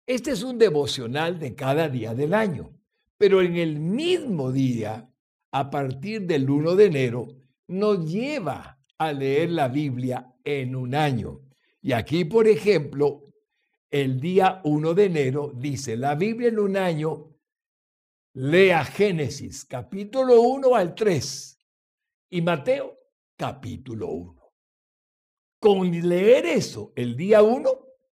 Este 0.07 0.31
es 0.31 0.41
un 0.41 0.57
devocional 0.57 1.37
de 1.37 1.53
cada 1.53 1.89
día 1.89 2.15
del 2.15 2.33
año, 2.33 2.75
pero 3.19 3.39
en 3.43 3.55
el 3.55 3.79
mismo 3.79 4.51
día, 4.51 5.07
a 5.51 5.69
partir 5.69 6.25
del 6.25 6.49
1 6.49 6.75
de 6.75 6.85
enero, 6.85 7.27
nos 7.67 8.11
lleva 8.11 8.79
a 8.97 9.13
leer 9.13 9.51
la 9.51 9.67
Biblia 9.67 10.33
en 10.43 10.75
un 10.75 10.95
año. 10.95 11.41
Y 11.83 11.91
aquí, 11.91 12.25
por 12.25 12.47
ejemplo, 12.47 13.31
el 13.91 14.19
día 14.19 14.61
1 14.63 14.95
de 14.95 15.05
enero 15.05 15.51
dice, 15.55 15.97
la 15.97 16.15
Biblia 16.15 16.47
en 16.47 16.57
un 16.57 16.77
año, 16.77 17.29
lea 18.33 18.83
Génesis 18.85 19.65
capítulo 19.65 20.41
1 20.41 20.75
al 20.75 20.95
3 20.95 21.59
y 22.31 22.41
Mateo 22.41 22.97
capítulo 23.37 24.07
1. 24.07 24.34
Con 25.65 25.89
leer 25.89 26.45
eso 26.45 26.93
el 26.95 27.17
día 27.17 27.41
uno, 27.41 27.71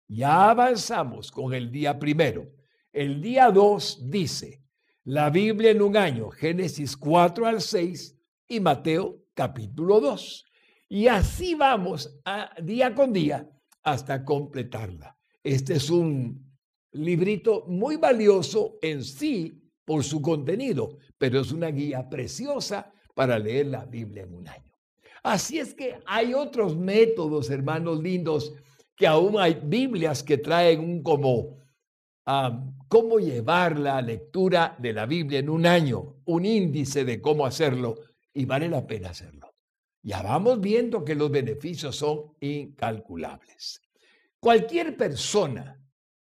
ya 0.08 0.52
avanzamos 0.52 1.32
con 1.32 1.52
el 1.52 1.72
día 1.72 1.98
primero. 1.98 2.48
El 2.94 3.24
día 3.24 3.50
dos 3.50 4.08
dice, 4.08 4.62
la 5.06 5.32
Biblia 5.32 5.72
en 5.72 5.82
un 5.82 5.98
año, 5.98 6.30
Génesis 6.30 6.96
4 6.96 7.48
al 7.48 7.60
6 7.60 8.16
y 8.50 8.60
Mateo 8.60 9.24
capítulo 9.34 10.00
2. 10.00 10.46
Y 10.90 11.08
así 11.08 11.56
vamos 11.56 12.22
día 12.62 12.94
con 12.94 13.12
día 13.12 13.50
hasta 13.82 14.24
completarla. 14.24 15.18
Este 15.42 15.74
es 15.74 15.90
un 15.90 16.56
librito 16.92 17.66
muy 17.68 17.96
valioso 17.96 18.78
en 18.80 19.04
sí 19.04 19.60
por 19.86 20.04
su 20.04 20.22
contenido, 20.22 21.00
pero 21.18 21.40
es 21.40 21.52
una 21.52 21.70
guía 21.72 22.08
preciosa 22.08 22.94
para 23.16 23.40
leer 23.40 23.66
la 23.66 23.86
Biblia 23.86 24.22
en 24.22 24.36
un 24.36 24.48
año. 24.48 24.69
Así 25.24 25.60
es 25.60 25.74
que 25.74 26.00
hay 26.06 26.34
otros 26.34 26.78
métodos, 26.78 27.50
hermanos 27.50 28.02
lindos, 28.02 28.54
que 28.96 29.08
aún 29.08 29.40
hay 29.40 29.60
Biblias 29.64 30.24
que 30.24 30.38
traen 30.38 30.80
un 30.80 31.04
como 31.04 31.60
cómo 32.88 33.20
llevar 33.20 33.80
la 33.80 34.02
lectura 34.02 34.76
de 34.78 34.94
la 34.94 35.06
Biblia 35.06 35.40
en 35.40 35.50
un 35.50 35.66
año, 35.66 36.18
un 36.26 36.46
índice 36.46 37.04
de 37.04 37.22
cómo 37.22 37.46
hacerlo, 37.46 37.96
y 38.34 38.46
vale 38.46 38.70
la 38.70 38.86
pena 38.86 39.10
hacerlo. 39.10 39.56
Ya 40.02 40.22
vamos 40.22 40.60
viendo 40.60 41.04
que 41.04 41.16
los 41.16 41.30
beneficios 41.32 41.96
son 41.96 42.34
incalculables. 42.40 43.82
Cualquier 44.40 44.96
persona 44.96 45.82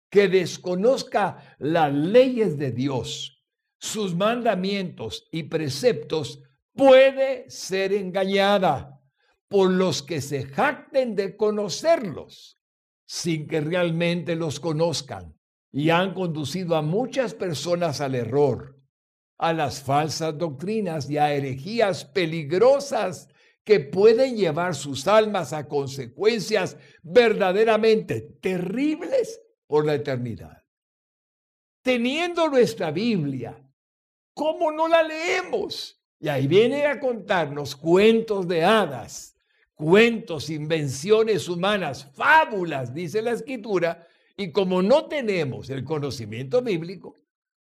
que 0.09 0.28
desconozca 0.28 1.56
las 1.59 1.92
leyes 1.92 2.59
de 2.59 2.73
Dios, 2.73 3.44
sus 3.78 4.14
mandamientos 4.14 5.28
y 5.30 5.44
preceptos, 5.44 6.42
puede 6.80 7.50
ser 7.50 7.92
engañada 7.92 8.99
por 9.49 9.70
los 9.70 10.02
que 10.02 10.22
se 10.22 10.44
jacten 10.46 11.14
de 11.14 11.37
conocerlos 11.37 12.58
sin 13.06 13.46
que 13.46 13.60
realmente 13.60 14.34
los 14.34 14.60
conozcan 14.60 15.38
y 15.70 15.90
han 15.90 16.14
conducido 16.14 16.76
a 16.76 16.80
muchas 16.80 17.34
personas 17.34 18.00
al 18.00 18.14
error, 18.14 18.80
a 19.37 19.52
las 19.52 19.82
falsas 19.82 20.38
doctrinas 20.38 21.10
y 21.10 21.18
a 21.18 21.34
herejías 21.34 22.06
peligrosas 22.06 23.28
que 23.62 23.80
pueden 23.80 24.38
llevar 24.38 24.75
sus 24.75 25.06
almas 25.06 25.52
a 25.52 25.68
consecuencias 25.68 26.78
verdaderamente 27.02 28.22
terribles 28.40 29.38
por 29.66 29.84
la 29.84 29.96
eternidad. 29.96 30.64
Teniendo 31.82 32.49
nuestra 32.49 32.90
Biblia, 32.90 33.62
¿cómo 34.32 34.72
no 34.72 34.88
la 34.88 35.02
leemos? 35.02 36.00
Y 36.20 36.28
ahí 36.28 36.46
viene 36.46 36.84
a 36.84 37.00
contarnos 37.00 37.74
cuentos 37.74 38.46
de 38.46 38.62
hadas, 38.62 39.34
cuentos, 39.74 40.50
invenciones 40.50 41.48
humanas, 41.48 42.10
fábulas, 42.14 42.92
dice 42.92 43.22
la 43.22 43.32
escritura, 43.32 44.06
y 44.36 44.52
como 44.52 44.82
no 44.82 45.06
tenemos 45.06 45.70
el 45.70 45.82
conocimiento 45.82 46.60
bíblico, 46.60 47.14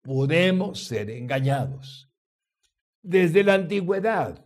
podemos 0.01 0.83
ser 0.85 1.11
engañados. 1.11 2.09
Desde 3.03 3.43
la 3.43 3.53
antigüedad, 3.53 4.43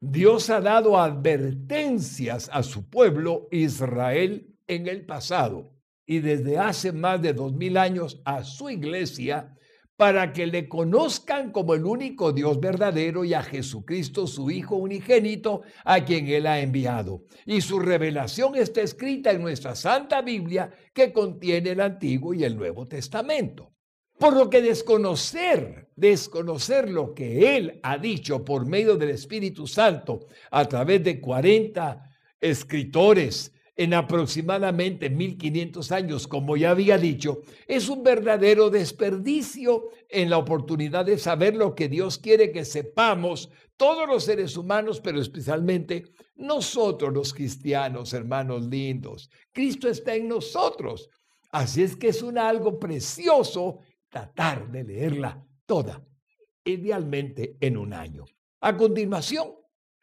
Dios 0.00 0.50
ha 0.50 0.60
dado 0.60 0.98
advertencias 0.98 2.50
a 2.52 2.64
su 2.64 2.88
pueblo 2.90 3.48
Israel 3.52 4.56
en 4.66 4.88
el 4.88 5.06
pasado 5.06 5.72
y 6.06 6.18
desde 6.18 6.58
hace 6.58 6.92
más 6.92 7.22
de 7.22 7.32
dos 7.32 7.52
mil 7.52 7.76
años 7.76 8.20
a 8.24 8.42
su 8.42 8.70
iglesia 8.70 9.56
para 9.98 10.32
que 10.32 10.46
le 10.46 10.68
conozcan 10.68 11.50
como 11.50 11.74
el 11.74 11.84
único 11.84 12.30
Dios 12.30 12.60
verdadero 12.60 13.24
y 13.24 13.34
a 13.34 13.42
Jesucristo, 13.42 14.28
su 14.28 14.48
Hijo 14.48 14.76
unigénito, 14.76 15.62
a 15.84 16.04
quien 16.04 16.28
Él 16.28 16.46
ha 16.46 16.60
enviado. 16.60 17.24
Y 17.44 17.62
su 17.62 17.80
revelación 17.80 18.54
está 18.54 18.80
escrita 18.80 19.32
en 19.32 19.42
nuestra 19.42 19.74
Santa 19.74 20.22
Biblia, 20.22 20.70
que 20.94 21.12
contiene 21.12 21.70
el 21.70 21.80
Antiguo 21.80 22.32
y 22.32 22.44
el 22.44 22.56
Nuevo 22.56 22.86
Testamento. 22.86 23.72
Por 24.16 24.36
lo 24.36 24.48
que 24.48 24.62
desconocer, 24.62 25.88
desconocer 25.96 26.88
lo 26.88 27.12
que 27.12 27.56
Él 27.56 27.80
ha 27.82 27.98
dicho 27.98 28.44
por 28.44 28.66
medio 28.66 28.96
del 28.96 29.10
Espíritu 29.10 29.66
Santo 29.66 30.28
a 30.52 30.64
través 30.66 31.02
de 31.02 31.20
40 31.20 32.04
escritores, 32.40 33.52
en 33.78 33.94
aproximadamente 33.94 35.08
1500 35.08 35.92
años, 35.92 36.26
como 36.26 36.56
ya 36.56 36.72
había 36.72 36.98
dicho, 36.98 37.42
es 37.68 37.88
un 37.88 38.02
verdadero 38.02 38.70
desperdicio 38.70 39.90
en 40.08 40.30
la 40.30 40.36
oportunidad 40.36 41.06
de 41.06 41.16
saber 41.16 41.54
lo 41.54 41.76
que 41.76 41.88
Dios 41.88 42.18
quiere 42.18 42.50
que 42.50 42.64
sepamos 42.64 43.50
todos 43.76 44.08
los 44.08 44.24
seres 44.24 44.56
humanos, 44.56 45.00
pero 45.00 45.20
especialmente 45.20 46.06
nosotros 46.34 47.14
los 47.14 47.32
cristianos, 47.32 48.12
hermanos 48.12 48.66
lindos. 48.66 49.30
Cristo 49.52 49.88
está 49.88 50.16
en 50.16 50.26
nosotros. 50.26 51.08
Así 51.50 51.84
es 51.84 51.94
que 51.94 52.08
es 52.08 52.20
un 52.20 52.36
algo 52.36 52.80
precioso 52.80 53.78
tratar 54.08 54.72
de 54.72 54.82
leerla 54.82 55.40
toda, 55.66 56.04
idealmente 56.64 57.56
en 57.60 57.76
un 57.76 57.92
año. 57.92 58.24
A 58.60 58.76
continuación, 58.76 59.52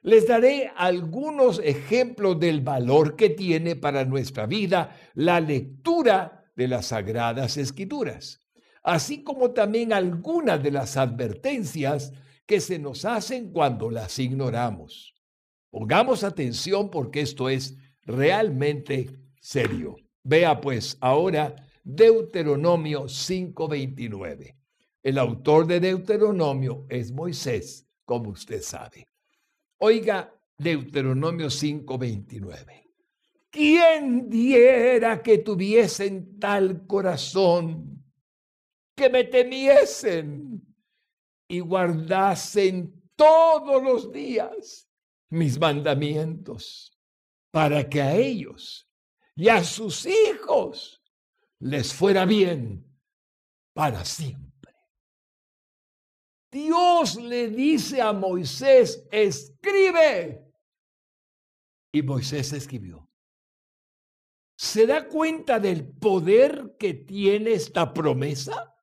les 0.05 0.27
daré 0.27 0.71
algunos 0.75 1.59
ejemplos 1.63 2.39
del 2.39 2.61
valor 2.61 3.15
que 3.15 3.31
tiene 3.31 3.75
para 3.75 4.05
nuestra 4.05 4.45
vida 4.45 4.95
la 5.15 5.39
lectura 5.39 6.45
de 6.55 6.67
las 6.67 6.87
sagradas 6.87 7.57
escrituras, 7.57 8.39
así 8.83 9.23
como 9.23 9.49
también 9.49 9.93
algunas 9.93 10.61
de 10.61 10.69
las 10.69 10.95
advertencias 10.95 12.13
que 12.45 12.61
se 12.61 12.77
nos 12.77 13.03
hacen 13.03 13.51
cuando 13.51 13.89
las 13.89 14.19
ignoramos. 14.19 15.15
Pongamos 15.71 16.23
atención 16.23 16.91
porque 16.91 17.21
esto 17.21 17.49
es 17.49 17.75
realmente 18.03 19.09
serio. 19.41 19.95
Vea 20.21 20.61
pues 20.61 20.99
ahora 21.01 21.55
Deuteronomio 21.83 23.07
5:29. 23.07 24.55
El 25.01 25.17
autor 25.17 25.65
de 25.65 25.79
Deuteronomio 25.79 26.85
es 26.89 27.11
Moisés, 27.11 27.87
como 28.05 28.29
usted 28.29 28.61
sabe. 28.61 29.07
Oiga 29.87 30.33
Deuteronomio 30.57 31.47
5:29. 31.47 32.89
¿Quién 33.51 34.27
diera 34.27 35.21
que 35.21 35.37
tuviesen 35.37 36.39
tal 36.39 36.87
corazón, 36.87 38.03
que 38.95 39.11
me 39.11 39.25
temiesen 39.25 40.65
y 41.47 41.59
guardasen 41.59 42.99
todos 43.15 43.83
los 43.83 44.11
días 44.11 44.89
mis 45.29 45.59
mandamientos, 45.59 46.91
para 47.51 47.87
que 47.87 48.01
a 48.01 48.15
ellos 48.15 48.89
y 49.35 49.49
a 49.49 49.63
sus 49.63 50.07
hijos 50.07 50.99
les 51.59 51.93
fuera 51.93 52.25
bien 52.25 52.83
para 53.75 54.03
siempre. 54.03 54.54
Dios 56.55 57.17
le 57.17 57.49
dice 57.49 58.01
a 58.01 58.13
Moisés, 58.13 59.05
escribe. 59.11 60.53
Y 61.91 62.01
Moisés 62.01 62.53
escribió. 62.53 63.09
¿Se 64.57 64.87
da 64.87 65.05
cuenta 65.05 65.59
del 65.59 65.85
poder 65.85 66.77
que 66.79 66.93
tiene 66.93 67.51
esta 67.51 67.93
promesa? 67.93 68.73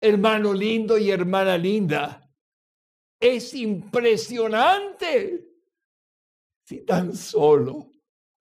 Hermano 0.00 0.52
lindo 0.52 0.96
y 0.96 1.10
hermana 1.10 1.58
linda, 1.58 2.32
es 3.18 3.52
impresionante. 3.54 5.48
Si 6.62 6.84
tan 6.84 7.16
solo 7.16 7.90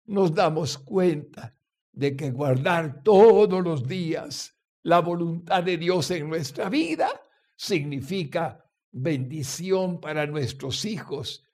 nos 0.04 0.34
damos 0.34 0.76
cuenta 0.76 1.56
de 1.90 2.14
que 2.14 2.30
guardar 2.30 3.02
todos 3.02 3.64
los 3.64 3.88
días 3.88 4.54
la 4.82 5.00
voluntad 5.00 5.62
de 5.62 5.78
Dios 5.78 6.10
en 6.10 6.28
nuestra 6.28 6.68
vida 6.68 7.08
significa 7.56 8.64
bendición 8.90 10.00
para 10.00 10.26
nuestros 10.26 10.84
hijos 10.84 11.44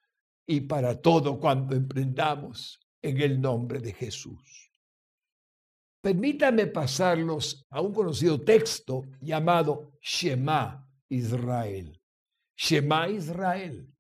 y 0.47 0.63
para 0.63 1.01
todo 1.01 1.39
cuando 1.39 1.77
emprendamos 1.77 2.81
en 3.03 3.21
el 3.21 3.41
nombre 3.41 3.81
de 3.81 3.93
Jesús. 3.93 4.71
Permítame 6.01 6.67
pasarlos 6.67 7.67
a 7.71 7.81
un 7.81 7.93
conocido 7.93 8.41
texto 8.41 9.05
llamado 9.21 9.93
Shema 10.01 10.89
Israel. 11.09 12.01
Shema 12.57 13.09
Israel 13.09 13.93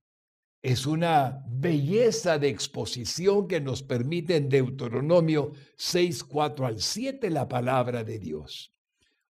es 0.63 0.87
una 0.87 1.45
belleza 1.49 2.39
de 2.39 2.49
exposición 2.49 3.47
que 3.47 3.61
nos 3.61 3.83
permite 3.83 4.37
en 4.37 4.49
Deuteronomio 4.49 5.53
6, 5.77 6.25
4 6.25 6.67
al 6.67 6.81
7 6.81 7.31
la 7.31 7.49
palabra 7.49 8.03
de 8.05 8.19
Dios. 8.19 8.75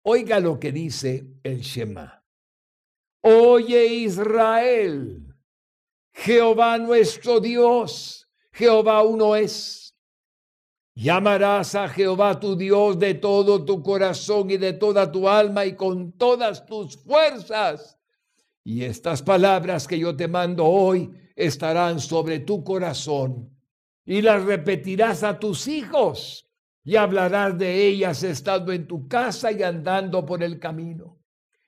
Oiga 0.03 0.41
lo 0.41 0.59
que 0.59 0.73
dice 0.73 1.27
el 1.43 1.61
Shema. 1.61 2.24
Oye 3.27 3.87
Israel, 3.87 5.35
Jehová 6.13 6.77
nuestro 6.77 7.41
Dios, 7.41 8.29
Jehová 8.53 9.03
uno 9.03 9.35
es. 9.35 9.97
Llamarás 10.95 11.75
a 11.75 11.89
Jehová 11.89 12.39
tu 12.39 12.55
Dios 12.55 12.99
de 12.99 13.15
todo 13.15 13.65
tu 13.65 13.83
corazón 13.83 14.51
y 14.51 14.59
de 14.59 14.75
toda 14.75 15.11
tu 15.11 15.27
alma 15.27 15.65
y 15.65 15.75
con 15.75 16.13
todas 16.13 16.67
tus 16.67 16.99
fuerzas. 16.99 17.99
Y 18.63 18.85
estas 18.85 19.23
palabras 19.23 19.89
que 19.89 19.99
yo 19.99 20.15
te 20.15 20.29
mando 20.29 20.67
hoy 20.67 21.11
estarán 21.35 22.01
sobre 22.01 22.41
tu 22.41 22.63
corazón 22.63 23.49
y 24.05 24.21
las 24.21 24.45
repetirás 24.45 25.23
a 25.23 25.39
tus 25.39 25.67
hijos 25.67 26.47
y 26.85 26.97
hablarás 26.97 27.57
de 27.57 27.87
ellas 27.87 28.23
estando 28.23 28.71
en 28.71 28.87
tu 28.87 29.09
casa 29.09 29.51
y 29.51 29.63
andando 29.63 30.27
por 30.27 30.43
el 30.43 30.59
camino 30.59 31.14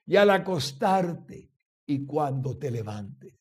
y 0.07 0.15
al 0.15 0.31
acostarte 0.31 1.51
y 1.85 2.05
cuando 2.05 2.57
te 2.57 2.71
levantes. 2.71 3.35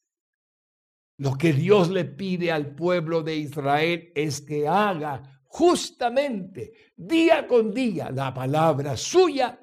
Lo 1.18 1.38
que 1.38 1.52
Dios 1.52 1.88
le 1.88 2.04
pide 2.04 2.52
al 2.52 2.74
pueblo 2.74 3.22
de 3.22 3.36
Israel 3.36 4.12
es 4.14 4.42
que 4.42 4.68
haga 4.68 5.40
justamente 5.44 6.72
día 6.94 7.46
con 7.46 7.72
día 7.72 8.10
la 8.10 8.34
palabra 8.34 8.96
suya 8.96 9.58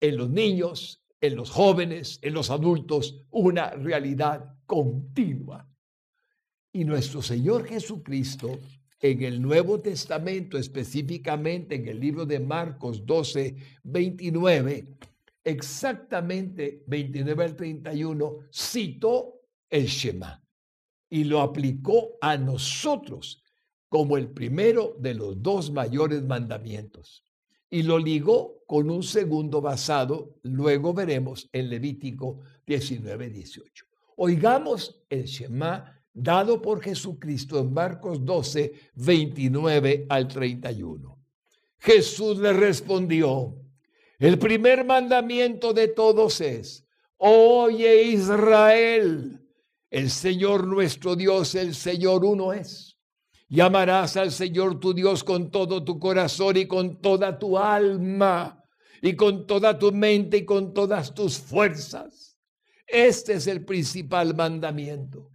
en 0.00 0.16
los 0.16 0.30
niños, 0.30 1.04
en 1.20 1.36
los 1.36 1.50
jóvenes, 1.50 2.18
en 2.22 2.32
los 2.32 2.50
adultos, 2.50 3.26
una 3.30 3.70
realidad 3.70 4.56
continua. 4.64 5.68
Y 6.72 6.84
nuestro 6.84 7.20
Señor 7.20 7.66
Jesucristo 7.66 8.58
en 9.00 9.22
el 9.22 9.42
Nuevo 9.42 9.80
Testamento, 9.80 10.56
específicamente 10.56 11.74
en 11.74 11.88
el 11.88 12.00
libro 12.00 12.24
de 12.24 12.40
Marcos 12.40 13.04
12, 13.04 13.54
29, 13.82 14.96
exactamente 15.44 16.82
29 16.86 17.44
al 17.44 17.56
31, 17.56 18.38
citó 18.50 19.42
el 19.68 19.86
Shema 19.86 20.42
y 21.10 21.24
lo 21.24 21.40
aplicó 21.40 22.16
a 22.20 22.36
nosotros 22.36 23.42
como 23.88 24.16
el 24.16 24.30
primero 24.30 24.96
de 24.98 25.14
los 25.14 25.40
dos 25.40 25.70
mayores 25.70 26.22
mandamientos. 26.22 27.24
Y 27.70 27.82
lo 27.82 27.98
ligó 27.98 28.64
con 28.66 28.90
un 28.90 29.02
segundo 29.02 29.60
basado, 29.60 30.36
luego 30.42 30.94
veremos 30.94 31.48
en 31.52 31.70
Levítico 31.70 32.40
19, 32.66 33.30
18. 33.30 33.86
Oigamos 34.16 35.04
el 35.08 35.24
Shema 35.24 36.00
dado 36.12 36.62
por 36.62 36.80
Jesucristo 36.80 37.58
en 37.58 37.72
Marcos 37.72 38.24
12, 38.24 38.72
29 38.94 40.06
al 40.08 40.28
31. 40.28 41.18
Jesús 41.78 42.38
le 42.38 42.52
respondió, 42.52 43.63
el 44.24 44.38
primer 44.38 44.86
mandamiento 44.86 45.74
de 45.74 45.88
todos 45.88 46.40
es, 46.40 46.86
oye 47.18 48.04
Israel, 48.04 49.38
el 49.90 50.10
Señor 50.10 50.66
nuestro 50.66 51.14
Dios, 51.14 51.54
el 51.54 51.74
Señor 51.74 52.24
uno 52.24 52.54
es. 52.54 52.96
Llamarás 53.50 54.16
al 54.16 54.32
Señor 54.32 54.80
tu 54.80 54.94
Dios 54.94 55.22
con 55.22 55.50
todo 55.50 55.84
tu 55.84 55.98
corazón 55.98 56.56
y 56.56 56.66
con 56.66 57.02
toda 57.02 57.38
tu 57.38 57.58
alma 57.58 58.64
y 59.02 59.14
con 59.14 59.46
toda 59.46 59.78
tu 59.78 59.92
mente 59.92 60.38
y 60.38 60.44
con 60.46 60.72
todas 60.72 61.12
tus 61.12 61.36
fuerzas. 61.36 62.38
Este 62.86 63.34
es 63.34 63.46
el 63.46 63.62
principal 63.66 64.34
mandamiento. 64.34 65.32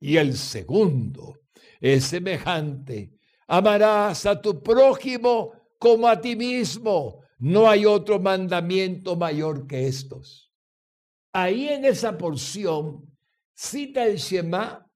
Y 0.00 0.18
el 0.18 0.36
segundo 0.36 1.40
es 1.80 2.04
semejante. 2.04 3.10
Amarás 3.46 4.26
a 4.26 4.38
tu 4.38 4.62
prójimo 4.62 5.54
como 5.78 6.06
a 6.06 6.20
ti 6.20 6.36
mismo. 6.36 7.22
No 7.38 7.68
hay 7.68 7.86
otro 7.86 8.18
mandamiento 8.18 9.16
mayor 9.16 9.66
que 9.66 9.86
estos. 9.86 10.52
Ahí 11.32 11.68
en 11.68 11.84
esa 11.84 12.18
porción 12.18 13.16
cita 13.54 14.06
el 14.06 14.16
Shema 14.16 14.90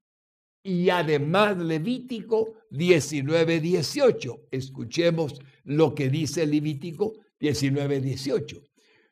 y 0.61 0.89
además 0.89 1.57
Levítico 1.57 2.55
19, 2.69 3.59
18. 3.59 4.47
Escuchemos 4.51 5.39
lo 5.63 5.95
que 5.95 6.09
dice 6.09 6.45
Levítico 6.45 7.13
19, 7.39 8.01
18. 8.01 8.61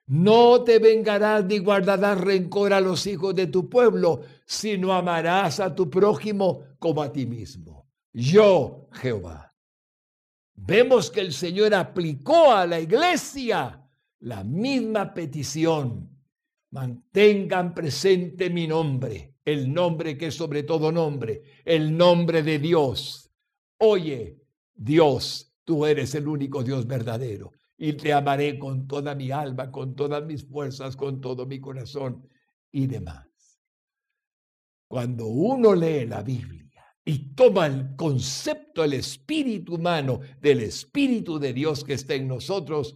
No 0.08 0.64
te 0.64 0.80
vengarás 0.80 1.46
ni 1.46 1.60
guardarás 1.60 2.20
rencor 2.20 2.74
a 2.74 2.82
los 2.82 3.08
hijos 3.08 3.34
de 3.34 3.48
tu 3.48 3.70
pueblo, 3.70 4.22
sino 4.46 4.92
amarás 4.92 5.60
a 5.62 5.74
tu 5.74 5.90
prójimo 5.90 6.64
como 6.80 7.02
a 7.02 7.14
ti 7.14 7.26
mismo. 7.26 7.88
Yo, 8.12 8.90
Jehová. 8.92 9.51
Vemos 10.64 11.10
que 11.10 11.22
el 11.22 11.34
Señor 11.34 11.74
aplicó 11.74 12.52
a 12.52 12.68
la 12.68 12.80
iglesia 12.80 13.84
la 14.20 14.44
misma 14.44 15.12
petición. 15.12 16.08
Mantengan 16.70 17.74
presente 17.74 18.52
mi 18.52 18.68
nombre, 18.68 19.38
el 19.44 19.74
nombre 19.74 20.16
que 20.16 20.28
es 20.28 20.36
sobre 20.36 20.62
todo 20.62 20.92
nombre, 20.92 21.42
el 21.66 21.98
nombre 21.98 22.44
de 22.44 22.60
Dios. 22.60 23.32
Oye, 23.80 24.40
Dios, 24.72 25.52
tú 25.64 25.84
eres 25.88 26.14
el 26.14 26.28
único 26.28 26.64
Dios 26.64 26.86
verdadero 26.86 27.52
y 27.76 27.94
te 27.94 28.14
amaré 28.14 28.60
con 28.60 28.88
toda 28.88 29.16
mi 29.16 29.32
alma, 29.32 29.72
con 29.72 29.96
todas 29.96 30.24
mis 30.24 30.46
fuerzas, 30.46 30.96
con 30.96 31.20
todo 31.20 31.48
mi 31.48 31.60
corazón 31.60 32.30
y 32.72 32.86
demás. 32.86 33.28
Cuando 34.88 35.26
uno 35.26 35.74
lee 35.74 36.06
la 36.06 36.22
Biblia 36.22 36.61
y 37.04 37.34
toma 37.34 37.66
el 37.66 37.96
concepto, 37.96 38.84
el 38.84 38.94
espíritu 38.94 39.76
humano 39.76 40.20
del 40.40 40.62
Espíritu 40.62 41.40
de 41.40 41.54
Dios 41.54 41.84
que 41.84 41.94
está 41.94 42.14
en 42.14 42.28
nosotros, 42.28 42.96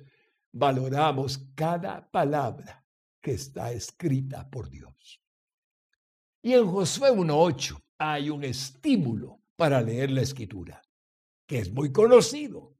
valoramos 0.52 1.40
cada 1.56 2.10
palabra 2.10 2.86
que 3.22 3.32
está 3.34 3.72
escrita 3.72 4.50
por 4.50 4.70
Dios. 4.70 5.22
Y 6.42 6.54
en 6.54 6.68
Josué 6.68 7.12
1.8 7.12 7.82
hay 7.98 8.30
un 8.30 8.44
estímulo 8.44 9.42
para 9.56 9.82
leer 9.82 10.12
la 10.12 10.22
escritura, 10.22 10.82
que 11.48 11.60
es 11.60 11.72
muy 11.72 11.92
conocido. 11.92 12.76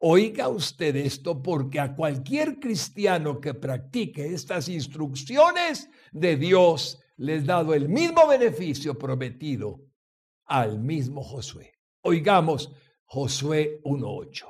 Oiga 0.00 0.48
usted 0.48 0.94
esto 0.96 1.42
porque 1.42 1.80
a 1.80 1.96
cualquier 1.96 2.60
cristiano 2.60 3.40
que 3.40 3.54
practique 3.54 4.34
estas 4.34 4.68
instrucciones 4.68 5.90
de 6.12 6.36
Dios 6.36 7.00
les 7.16 7.46
dado 7.46 7.74
el 7.74 7.88
mismo 7.88 8.28
beneficio 8.28 8.96
prometido 8.96 9.87
al 10.48 10.78
mismo 10.80 11.22
Josué. 11.22 11.74
Oigamos 12.02 12.72
Josué 13.04 13.80
1.8. 13.84 14.46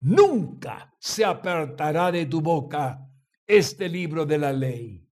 Nunca 0.00 0.94
se 0.98 1.24
apartará 1.24 2.12
de 2.12 2.26
tu 2.26 2.40
boca 2.40 3.08
este 3.46 3.88
libro 3.88 4.26
de 4.26 4.38
la 4.38 4.52
ley. 4.52 5.08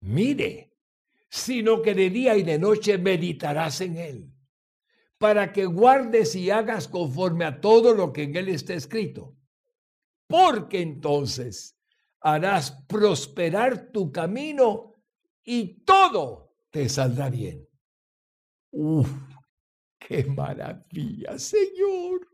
Mire, 0.00 0.72
sino 1.28 1.82
que 1.82 1.94
de 1.94 2.10
día 2.10 2.36
y 2.36 2.42
de 2.42 2.58
noche 2.58 2.98
meditarás 2.98 3.80
en 3.80 3.96
él, 3.96 4.32
para 5.18 5.52
que 5.52 5.64
guardes 5.64 6.36
y 6.36 6.50
hagas 6.50 6.86
conforme 6.86 7.44
a 7.44 7.60
todo 7.60 7.94
lo 7.94 8.12
que 8.12 8.24
en 8.24 8.36
él 8.36 8.48
está 8.50 8.74
escrito. 8.74 9.36
Porque 10.26 10.80
entonces 10.80 11.76
harás 12.20 12.70
prosperar 12.86 13.90
tu 13.90 14.12
camino 14.12 14.94
y 15.42 15.84
todo 15.84 16.54
te 16.70 16.88
saldrá 16.88 17.30
bien. 17.30 17.66
Uf, 18.76 19.08
qué 20.00 20.24
maravilla, 20.24 21.38
Señor. 21.38 22.26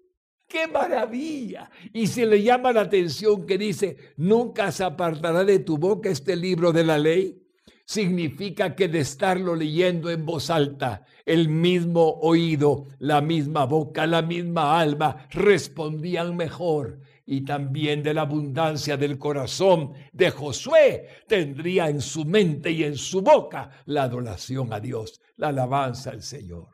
¡Qué 0.48 0.66
maravilla! 0.66 1.70
Y 1.92 2.08
se 2.08 2.26
le 2.26 2.42
llama 2.42 2.72
la 2.72 2.80
atención 2.80 3.46
que 3.46 3.56
dice, 3.56 3.96
nunca 4.16 4.72
se 4.72 4.82
apartará 4.82 5.44
de 5.44 5.60
tu 5.60 5.78
boca 5.78 6.08
este 6.08 6.34
libro 6.34 6.72
de 6.72 6.82
la 6.82 6.98
ley. 6.98 7.40
Significa 7.86 8.74
que 8.74 8.88
de 8.88 9.00
estarlo 9.00 9.54
leyendo 9.54 10.10
en 10.10 10.26
voz 10.26 10.50
alta, 10.50 11.04
el 11.24 11.48
mismo 11.48 12.18
oído, 12.20 12.86
la 12.98 13.20
misma 13.20 13.64
boca, 13.64 14.08
la 14.08 14.22
misma 14.22 14.80
alma 14.80 15.28
respondían 15.30 16.36
mejor. 16.36 17.00
Y 17.32 17.42
también 17.42 18.02
de 18.02 18.12
la 18.12 18.22
abundancia 18.22 18.96
del 18.96 19.16
corazón 19.16 19.92
de 20.12 20.32
Josué 20.32 21.06
tendría 21.28 21.88
en 21.88 22.00
su 22.00 22.24
mente 22.24 22.72
y 22.72 22.82
en 22.82 22.96
su 22.96 23.22
boca 23.22 23.70
la 23.86 24.02
adoración 24.02 24.72
a 24.72 24.80
Dios, 24.80 25.20
la 25.36 25.48
alabanza 25.48 26.10
al 26.10 26.22
Señor. 26.22 26.70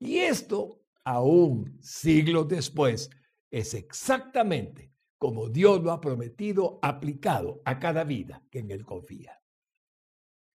Y 0.00 0.16
esto 0.16 0.80
aún 1.04 1.78
siglos 1.80 2.48
después, 2.48 3.08
es 3.52 3.72
exactamente 3.74 4.92
como 5.16 5.48
Dios 5.48 5.80
lo 5.80 5.92
ha 5.92 6.00
prometido 6.00 6.80
aplicado 6.82 7.62
a 7.64 7.78
cada 7.78 8.02
vida 8.02 8.42
que 8.50 8.58
en 8.58 8.72
Él 8.72 8.84
confía. 8.84 9.40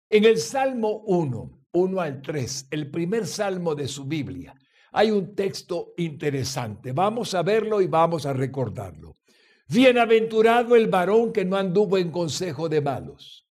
En 0.09 0.25
el 0.25 0.39
Salmo 0.39 1.03
1, 1.05 1.59
1 1.73 2.01
al 2.01 2.21
3, 2.23 2.69
el 2.71 2.89
primer 2.89 3.27
salmo 3.27 3.75
de 3.75 3.87
su 3.87 4.05
Biblia, 4.05 4.55
hay 4.91 5.11
un 5.11 5.35
texto 5.35 5.93
interesante. 5.97 6.91
Vamos 6.91 7.33
a 7.33 7.43
verlo 7.43 7.81
y 7.81 7.87
vamos 7.87 8.25
a 8.25 8.33
recordarlo. 8.33 9.15
Bienaventurado 9.67 10.75
el 10.75 10.87
varón 10.87 11.31
que 11.31 11.45
no 11.45 11.55
anduvo 11.55 11.97
en 11.97 12.11
consejo 12.11 12.67
de 12.67 12.81
malos, 12.81 13.47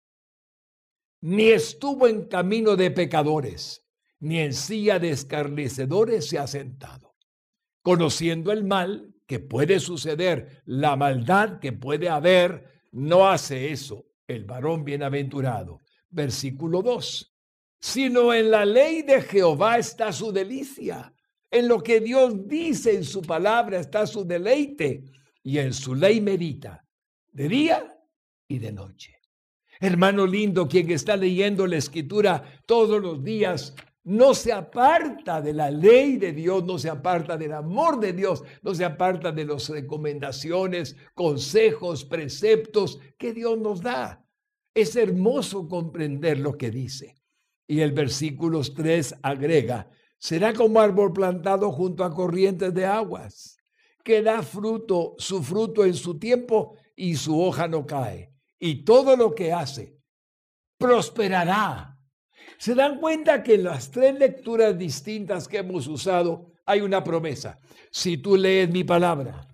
ni 1.22 1.50
estuvo 1.50 2.08
en 2.08 2.26
camino 2.26 2.76
de 2.76 2.92
pecadores 2.92 3.88
ni 4.20 4.40
en 4.40 4.54
silla 4.54 5.00
de 5.00 5.12
escarnecedores 5.12 6.28
se 6.30 6.40
ha 6.40 6.48
sentado. 6.48 7.16
Conociendo 7.82 8.52
el 8.52 8.64
mal 8.64 9.14
que 9.26 9.40
puede 9.40 9.80
suceder, 9.80 10.64
la 10.66 10.96
maldad 10.96 11.60
que 11.60 11.74
puede 11.74 12.10
haber, 12.10 12.82
no 12.92 13.28
hace 13.28 13.72
eso 13.72 14.06
el 14.28 14.46
varón 14.46 14.84
bienaventurado. 14.84 15.80
Versículo 16.10 16.82
2. 16.82 17.34
Sino 17.80 18.34
en 18.34 18.52
la 18.52 18.66
ley 18.66 19.04
de 19.04 19.22
Jehová 19.22 19.78
está 19.78 20.12
su 20.12 20.32
delicia. 20.32 21.14
En 21.50 21.68
lo 21.68 21.82
que 21.82 22.00
Dios 22.00 22.48
dice 22.48 22.96
en 22.96 23.04
su 23.04 23.22
palabra 23.22 23.80
está 23.80 24.06
su 24.06 24.26
deleite 24.26 25.04
y 25.44 25.60
en 25.60 25.74
su 25.74 25.96
ley 25.96 26.20
medita 26.20 26.86
de 27.32 27.48
día 27.48 27.98
y 28.48 28.60
de 28.60 28.72
noche. 28.72 29.18
Hermano 29.80 30.26
lindo, 30.26 30.68
quien 30.68 30.90
está 30.92 31.16
leyendo 31.16 31.68
la 31.68 31.78
escritura 31.78 32.64
todos 32.66 33.02
los 33.02 33.24
días, 33.24 33.76
no 34.04 34.34
se 34.34 34.54
aparta 34.54 35.42
de 35.42 35.54
la 35.54 35.70
ley 35.70 36.18
de 36.18 36.32
Dios, 36.32 36.64
no 36.64 36.80
se 36.80 36.90
aparta 36.90 37.38
del 37.38 37.54
amor 37.54 38.00
de 38.00 38.14
Dios, 38.14 38.44
no 38.62 38.74
se 38.74 38.86
aparta 38.86 39.32
de 39.32 39.46
las 39.46 39.70
recomendaciones, 39.70 40.96
consejos, 41.14 42.06
preceptos 42.06 43.00
que 43.18 43.34
Dios 43.34 43.60
nos 43.60 43.82
da. 43.82 44.26
Es 44.74 44.96
hermoso 44.96 45.68
comprender 45.68 46.40
lo 46.40 46.58
que 46.58 46.72
dice. 46.72 47.16
Y 47.68 47.82
el 47.82 47.92
versículo 47.92 48.62
3 48.62 49.16
agrega, 49.22 49.90
será 50.18 50.54
como 50.54 50.80
árbol 50.80 51.14
plantado 51.14 51.72
junto 51.72 52.04
a 52.04 52.14
corrientes 52.14 52.74
de 52.74 52.86
aguas, 52.86 53.58
que 54.04 54.22
da 54.22 54.42
fruto, 54.42 55.16
su 55.18 55.44
fruto 55.44 55.86
en 55.86 55.94
su 55.94 56.18
tiempo 56.18 56.78
y 56.96 57.16
su 57.16 57.40
hoja 57.42 57.68
no 57.68 57.86
cae. 57.86 58.34
Y 58.60 58.84
todo 58.84 59.16
lo 59.16 59.36
que 59.36 59.52
hace 59.52 59.98
prosperará 60.78 61.98
se 62.58 62.74
dan 62.74 63.00
cuenta 63.00 63.44
que 63.44 63.56
en 63.56 63.66
las 63.66 63.92
tres 63.92 64.18
lecturas 64.18 64.78
distintas 64.78 65.48
que 65.48 65.58
hemos 65.58 65.88
usado 65.88 66.52
hay 66.66 66.82
una 66.82 67.04
promesa. 67.04 67.60
Si 67.92 68.18
tú 68.18 68.36
lees 68.36 68.70
mi 68.70 68.84
palabra, 68.84 69.48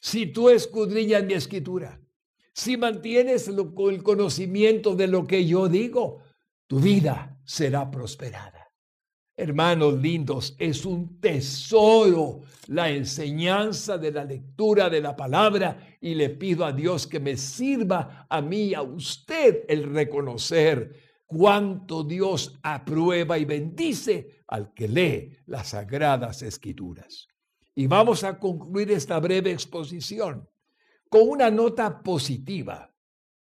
si 0.00 0.26
tú 0.26 0.48
escudriñas 0.48 1.24
mi 1.24 1.34
escritura, 1.34 2.00
si 2.52 2.76
mantienes 2.76 3.48
el 3.48 4.02
conocimiento 4.02 4.94
de 4.94 5.06
lo 5.06 5.26
que 5.26 5.46
yo 5.46 5.68
digo, 5.68 6.22
tu 6.66 6.80
vida 6.80 7.40
será 7.44 7.90
prosperada. 7.90 8.57
Hermanos 9.40 9.94
lindos, 9.94 10.56
es 10.58 10.84
un 10.84 11.20
tesoro 11.20 12.40
la 12.66 12.90
enseñanza 12.90 13.96
de 13.96 14.10
la 14.10 14.24
lectura 14.24 14.90
de 14.90 15.00
la 15.00 15.14
palabra 15.14 15.96
y 16.00 16.16
le 16.16 16.30
pido 16.30 16.64
a 16.64 16.72
Dios 16.72 17.06
que 17.06 17.20
me 17.20 17.36
sirva 17.36 18.26
a 18.28 18.42
mí, 18.42 18.74
a 18.74 18.82
usted, 18.82 19.64
el 19.68 19.94
reconocer 19.94 21.22
cuánto 21.24 22.02
Dios 22.02 22.58
aprueba 22.64 23.38
y 23.38 23.44
bendice 23.44 24.42
al 24.48 24.74
que 24.74 24.88
lee 24.88 25.36
las 25.46 25.68
sagradas 25.68 26.42
escrituras. 26.42 27.28
Y 27.76 27.86
vamos 27.86 28.24
a 28.24 28.40
concluir 28.40 28.90
esta 28.90 29.20
breve 29.20 29.52
exposición 29.52 30.48
con 31.08 31.28
una 31.28 31.48
nota 31.48 32.02
positiva 32.02 32.92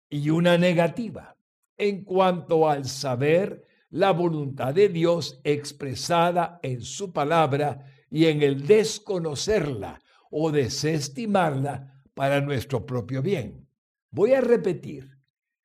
y 0.10 0.30
una 0.30 0.58
negativa 0.58 1.38
en 1.78 2.04
cuanto 2.04 2.68
al 2.68 2.84
saber 2.84 3.69
la 3.92 4.12
voluntad 4.12 4.74
de 4.74 4.90
Dios 4.90 5.40
expresada 5.44 6.60
en 6.62 6.82
su 6.82 7.12
palabra 7.12 7.86
y 8.10 8.26
en 8.26 8.42
el 8.42 8.66
desconocerla 8.66 10.00
o 10.32 10.52
desestimarla 10.52 12.04
para 12.14 12.42
nuestro 12.42 12.86
propio 12.86 13.22
bien. 13.22 13.68
Voy 14.12 14.34
a 14.34 14.42
repetir, 14.42 15.10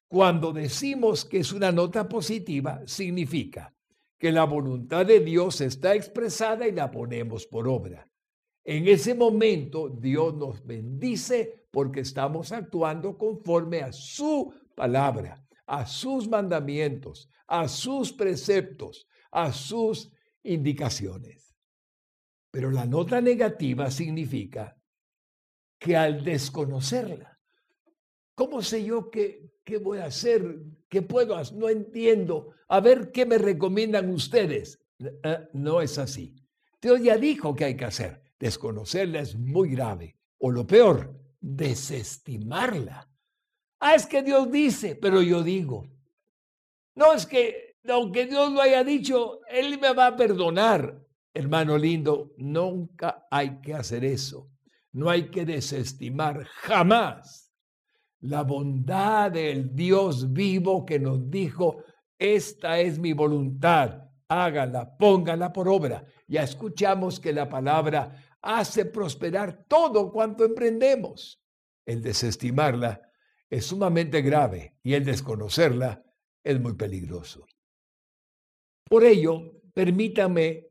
cuando 0.09 0.53
decimos 0.53 1.25
que 1.25 1.41
es 1.41 1.53
una 1.53 1.73
nota 1.73 2.09
positiva, 2.09 2.83
significa 2.87 3.75
que 4.19 4.33
la 4.33 4.45
voluntad 4.45 5.05
de 5.05 5.21
Dios 5.21 5.61
está 5.61 5.95
expresada 5.95 6.67
y 6.67 6.73
la 6.73 6.91
ponemos 6.91 7.47
por 7.47 7.69
obra. 7.69 8.09
En 8.65 8.89
ese 8.89 9.15
momento 9.15 9.91
Dios 9.91 10.35
nos 10.35 10.65
bendice 10.65 11.67
porque 11.71 12.01
estamos 12.01 12.53
actuando 12.53 13.19
conforme 13.19 13.83
a 13.83 13.93
su 13.93 14.55
palabra, 14.75 15.45
a 15.67 15.87
sus 15.87 16.29
mandamientos, 16.29 17.29
a 17.47 17.69
sus 17.69 18.13
preceptos, 18.13 19.07
a 19.31 19.53
sus 19.53 20.11
indicaciones. 20.43 21.55
Pero 22.51 22.71
la 22.71 22.87
nota 22.87 23.21
negativa 23.21 23.91
significa 23.91 24.77
que 25.79 25.97
al 25.97 26.23
desconocerla, 26.23 27.35
¿Cómo 28.35 28.63
sé 28.63 28.85
yo 28.85 29.11
qué, 29.11 29.49
qué 29.65 29.79
voy 29.79 29.99
a 29.99 30.07
hacer? 30.07 30.61
¿Qué 30.89 31.03
puedo 31.03 31.37
hacer? 31.37 31.57
No 31.57 31.69
entiendo. 31.69 32.51
A 32.69 32.81
ver 32.81 33.13
qué 33.13 33.27
me 33.27 33.39
recomiendan 33.39 34.11
ustedes. 34.11 34.81
Eh, 34.99 35.49
no 35.53 35.81
es 35.81 35.99
así. 35.99 36.35
Dios 36.81 37.01
ya 37.01 37.17
dijo 37.17 37.55
que 37.55 37.65
hay 37.65 37.77
que 37.77 37.85
hacer. 37.85 38.23
Desconocerla 38.39 39.21
es 39.21 39.37
muy 39.37 39.71
grave. 39.71 40.17
O 40.39 40.51
lo 40.51 40.67
peor, 40.67 41.17
desestimarla. 41.41 43.09
Ah, 43.81 43.95
es 43.95 44.07
que 44.07 44.23
Dios 44.23 44.51
dice, 44.51 44.97
pero 44.97 45.23
yo 45.23 45.43
digo. 45.43 45.87
No 46.95 47.13
es 47.13 47.27
que, 47.27 47.77
aunque 47.89 48.27
Dios 48.27 48.53
lo 48.53 48.61
haya 48.61 48.85
dicho, 48.85 49.41
Él 49.49 49.79
me 49.81 49.93
va 49.93 50.09
a 50.09 50.17
perdonar. 50.17 51.01
Hermano 51.33 51.77
lindo, 51.77 52.33
nunca 52.37 53.27
hay 53.31 53.61
que 53.61 53.75
hacer 53.75 54.05
eso. 54.05 54.51
No 54.93 55.11
hay 55.11 55.31
que 55.31 55.45
desestimar 55.45 56.45
jamás 56.45 57.45
la 58.25 58.43
bondad 58.43 59.33
del 59.33 59.75
Dios 59.75 60.33
vivo 60.33 60.87
que 60.87 60.99
nos 60.99 61.31
dijo, 61.31 61.83
esta 62.19 62.79
es 62.79 62.99
mi 62.99 63.13
voluntad, 63.13 64.09
hágala, 64.29 64.97
póngala 64.97 65.53
por 65.53 65.69
obra. 65.69 66.07
Ya 66.27 66.43
escuchamos 66.43 67.21
que 67.21 67.35
la 67.35 67.49
palabra 67.51 68.17
hace 68.41 68.87
prosperar 68.87 69.65
todo 69.69 70.11
cuanto 70.11 70.45
emprendemos. 70.45 71.43
El 71.85 72.01
desestimarla 72.01 73.03
es 73.51 73.67
sumamente 73.67 74.23
grave 74.23 74.77
y 74.83 74.95
el 74.95 75.05
desconocerla 75.05 76.05
es 76.43 76.61
muy 76.61 76.75
peligroso. 76.75 77.47
Por 78.89 79.05
ello, 79.05 79.63
permítame 79.73 80.69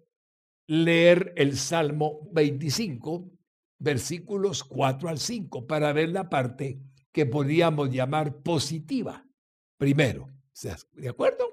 leer 0.68 1.34
el 1.36 1.58
Salmo 1.58 2.30
25, 2.32 3.32
versículos 3.80 4.64
4 4.64 5.10
al 5.10 5.18
5, 5.18 5.68
para 5.68 5.92
ver 5.94 6.10
la 6.10 6.30
parte 6.30 6.80
que 7.12 7.26
podríamos 7.26 7.90
llamar 7.90 8.42
positiva. 8.42 9.26
Primero, 9.78 10.30
¿de 10.94 11.10
acuerdo? 11.10 11.46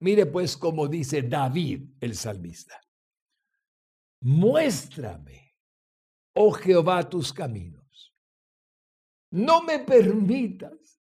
Mire 0.00 0.26
pues 0.26 0.56
cómo 0.56 0.86
dice 0.86 1.22
David 1.22 1.82
el 2.00 2.14
salmista. 2.14 2.80
muéstrame, 4.20 5.54
oh 6.34 6.52
Jehová, 6.52 7.08
tus 7.08 7.32
caminos. 7.32 7.87
No 9.30 9.62
me 9.62 9.80
permitas 9.80 11.00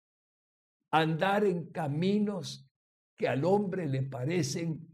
andar 0.92 1.46
en 1.46 1.72
caminos 1.72 2.70
que 3.18 3.28
al 3.28 3.46
hombre 3.46 3.88
le 3.88 4.04
parecen 4.04 4.88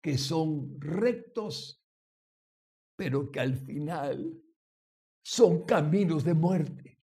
que 0.00 0.16
son 0.16 0.80
rectos, 0.80 1.82
pero 2.96 3.30
que 3.30 3.40
al 3.40 3.56
final 3.56 4.40
son 5.24 5.64
caminos 5.64 6.24
de 6.24 6.34
muerte. 6.34 7.02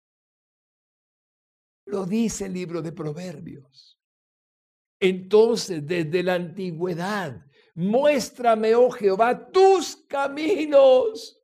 Lo 1.88 2.06
dice 2.06 2.46
el 2.46 2.54
libro 2.54 2.82
de 2.82 2.92
Proverbios. 2.92 4.00
Entonces, 5.00 5.86
desde 5.86 6.24
la 6.24 6.36
antigüedad, 6.36 7.46
muéstrame, 7.76 8.74
oh 8.74 8.90
Jehová, 8.90 9.52
tus 9.52 9.98
caminos. 10.08 11.44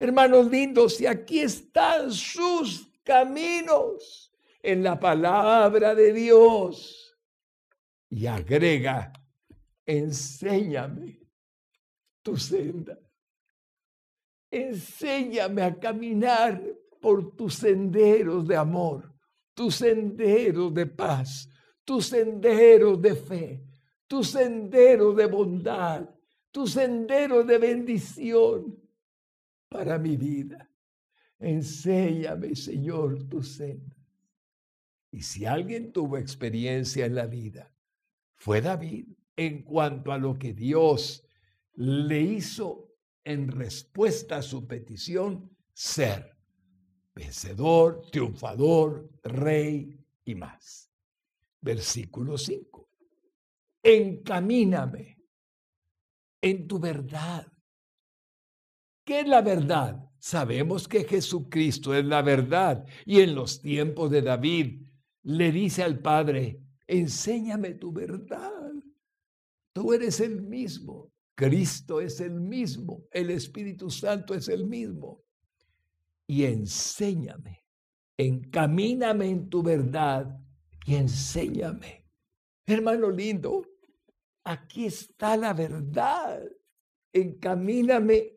Hermanos 0.00 0.50
lindos, 0.50 1.00
y 1.00 1.06
aquí 1.06 1.40
están 1.40 2.10
sus 2.10 2.93
caminos 3.04 4.32
en 4.62 4.82
la 4.82 4.98
palabra 4.98 5.94
de 5.94 6.12
Dios. 6.12 7.16
Y 8.08 8.26
agrega, 8.26 9.12
enséñame 9.86 11.20
tu 12.22 12.36
senda. 12.36 12.98
Enséñame 14.50 15.62
a 15.62 15.78
caminar 15.78 16.62
por 17.00 17.36
tus 17.36 17.56
senderos 17.56 18.46
de 18.46 18.56
amor, 18.56 19.12
tus 19.52 19.76
senderos 19.76 20.72
de 20.72 20.86
paz, 20.86 21.48
tus 21.84 22.06
senderos 22.06 23.00
de 23.02 23.14
fe, 23.14 23.64
tus 24.06 24.30
senderos 24.30 25.16
de 25.16 25.26
bondad, 25.26 26.08
tus 26.50 26.72
senderos 26.72 27.46
de 27.46 27.58
bendición 27.58 28.80
para 29.68 29.98
mi 29.98 30.16
vida. 30.16 30.70
Enséñame, 31.38 32.54
Señor, 32.54 33.28
tu 33.28 33.42
senda. 33.42 33.96
Y 35.10 35.22
si 35.22 35.44
alguien 35.44 35.92
tuvo 35.92 36.18
experiencia 36.18 37.06
en 37.06 37.14
la 37.14 37.26
vida, 37.26 37.72
fue 38.36 38.60
David 38.60 39.08
en 39.36 39.62
cuanto 39.62 40.12
a 40.12 40.18
lo 40.18 40.38
que 40.38 40.52
Dios 40.52 41.26
le 41.74 42.20
hizo 42.20 42.90
en 43.24 43.48
respuesta 43.48 44.38
a 44.38 44.42
su 44.42 44.66
petición 44.66 45.56
ser 45.72 46.34
vencedor, 47.14 48.02
triunfador, 48.10 49.08
rey 49.22 49.98
y 50.24 50.34
más. 50.34 50.90
Versículo 51.60 52.36
5. 52.36 52.88
Encamíname 53.82 55.18
en 56.40 56.66
tu 56.66 56.78
verdad. 56.78 57.46
¿Qué 59.04 59.20
es 59.20 59.28
la 59.28 59.42
verdad? 59.42 60.10
Sabemos 60.24 60.88
que 60.88 61.04
Jesucristo 61.04 61.94
es 61.94 62.02
la 62.02 62.22
verdad 62.22 62.86
y 63.04 63.20
en 63.20 63.34
los 63.34 63.60
tiempos 63.60 64.10
de 64.10 64.22
David 64.22 64.80
le 65.22 65.52
dice 65.52 65.82
al 65.82 65.98
Padre, 65.98 66.62
enséñame 66.86 67.74
tu 67.74 67.92
verdad. 67.92 68.72
Tú 69.74 69.92
eres 69.92 70.20
el 70.20 70.40
mismo. 70.40 71.12
Cristo 71.34 72.00
es 72.00 72.20
el 72.20 72.40
mismo, 72.40 73.04
el 73.10 73.28
Espíritu 73.28 73.90
Santo 73.90 74.32
es 74.32 74.48
el 74.48 74.64
mismo. 74.64 75.22
Y 76.26 76.44
enséñame, 76.44 77.66
encamíname 78.16 79.28
en 79.28 79.50
tu 79.50 79.62
verdad 79.62 80.40
y 80.86 80.94
enséñame. 80.94 82.06
Hermano 82.64 83.10
lindo, 83.10 83.66
aquí 84.42 84.86
está 84.86 85.36
la 85.36 85.52
verdad. 85.52 86.42
Encamíname 87.12 88.33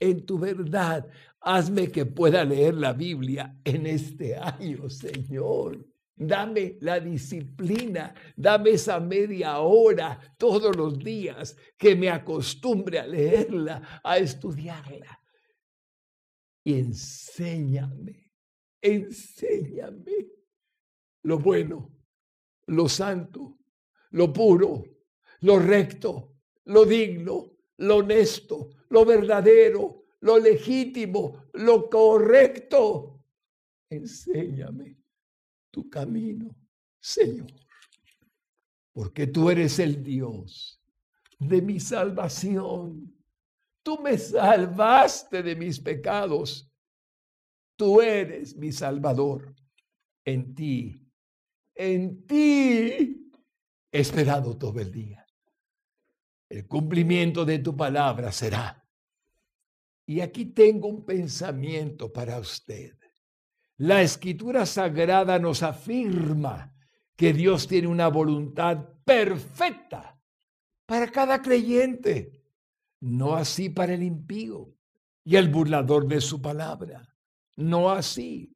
en 0.00 0.24
tu 0.24 0.38
verdad. 0.38 1.08
Hazme 1.40 1.90
que 1.90 2.06
pueda 2.06 2.44
leer 2.44 2.74
la 2.74 2.92
Biblia 2.92 3.58
en 3.64 3.86
este 3.86 4.36
año, 4.36 4.88
Señor. 4.88 5.86
Dame 6.16 6.78
la 6.80 6.98
disciplina, 6.98 8.12
dame 8.36 8.70
esa 8.70 8.98
media 8.98 9.58
hora 9.58 10.18
todos 10.36 10.74
los 10.74 10.98
días 10.98 11.56
que 11.76 11.94
me 11.94 12.10
acostumbre 12.10 12.98
a 12.98 13.06
leerla, 13.06 14.00
a 14.02 14.18
estudiarla. 14.18 15.20
Y 16.64 16.74
enséñame, 16.74 18.32
enséñame 18.82 20.28
lo 21.22 21.38
bueno, 21.38 21.92
lo 22.66 22.88
santo, 22.88 23.58
lo 24.10 24.32
puro, 24.32 24.84
lo 25.40 25.58
recto, 25.58 26.34
lo 26.64 26.84
digno, 26.84 27.52
lo 27.76 27.96
honesto, 27.98 28.70
lo 28.90 29.04
verdadero, 29.04 30.04
lo 30.20 30.38
legítimo, 30.38 31.44
lo 31.54 31.88
correcto. 31.88 33.24
Enséñame 33.90 34.96
tu 35.70 35.88
camino, 35.88 36.54
Señor, 37.00 37.50
porque 38.92 39.26
tú 39.26 39.50
eres 39.50 39.78
el 39.78 40.02
Dios 40.02 40.80
de 41.38 41.62
mi 41.62 41.80
salvación. 41.80 43.14
Tú 43.82 43.98
me 44.00 44.18
salvaste 44.18 45.42
de 45.42 45.56
mis 45.56 45.80
pecados. 45.80 46.70
Tú 47.76 48.00
eres 48.02 48.56
mi 48.56 48.72
Salvador. 48.72 49.54
En 50.24 50.54
ti, 50.54 51.08
en 51.74 52.26
ti 52.26 53.30
he 53.90 54.00
esperado 54.00 54.58
todo 54.58 54.80
el 54.80 54.90
día. 54.90 55.24
El 56.48 56.66
cumplimiento 56.66 57.44
de 57.44 57.58
tu 57.58 57.76
palabra 57.76 58.32
será. 58.32 58.84
Y 60.06 60.20
aquí 60.20 60.46
tengo 60.46 60.88
un 60.88 61.04
pensamiento 61.04 62.12
para 62.12 62.38
usted. 62.38 62.96
La 63.76 64.02
escritura 64.02 64.64
sagrada 64.66 65.38
nos 65.38 65.62
afirma 65.62 66.74
que 67.14 67.32
Dios 67.32 67.68
tiene 67.68 67.88
una 67.88 68.08
voluntad 68.08 68.78
perfecta 69.04 70.18
para 70.86 71.08
cada 71.08 71.42
creyente, 71.42 72.42
no 73.00 73.36
así 73.36 73.68
para 73.68 73.94
el 73.94 74.02
impío 74.02 74.74
y 75.24 75.36
el 75.36 75.48
burlador 75.48 76.08
de 76.08 76.20
su 76.20 76.40
palabra, 76.40 77.06
no 77.56 77.90
así. 77.90 78.54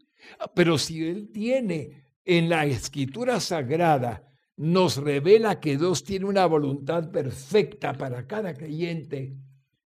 Pero 0.54 0.78
si 0.78 1.06
Él 1.06 1.30
tiene 1.30 2.14
en 2.24 2.48
la 2.48 2.64
escritura 2.64 3.38
sagrada, 3.40 4.31
nos 4.56 4.96
revela 4.96 5.60
que 5.60 5.76
Dios 5.76 6.04
tiene 6.04 6.26
una 6.26 6.46
voluntad 6.46 7.10
perfecta 7.10 7.92
para 7.94 8.26
cada 8.26 8.54
creyente, 8.54 9.36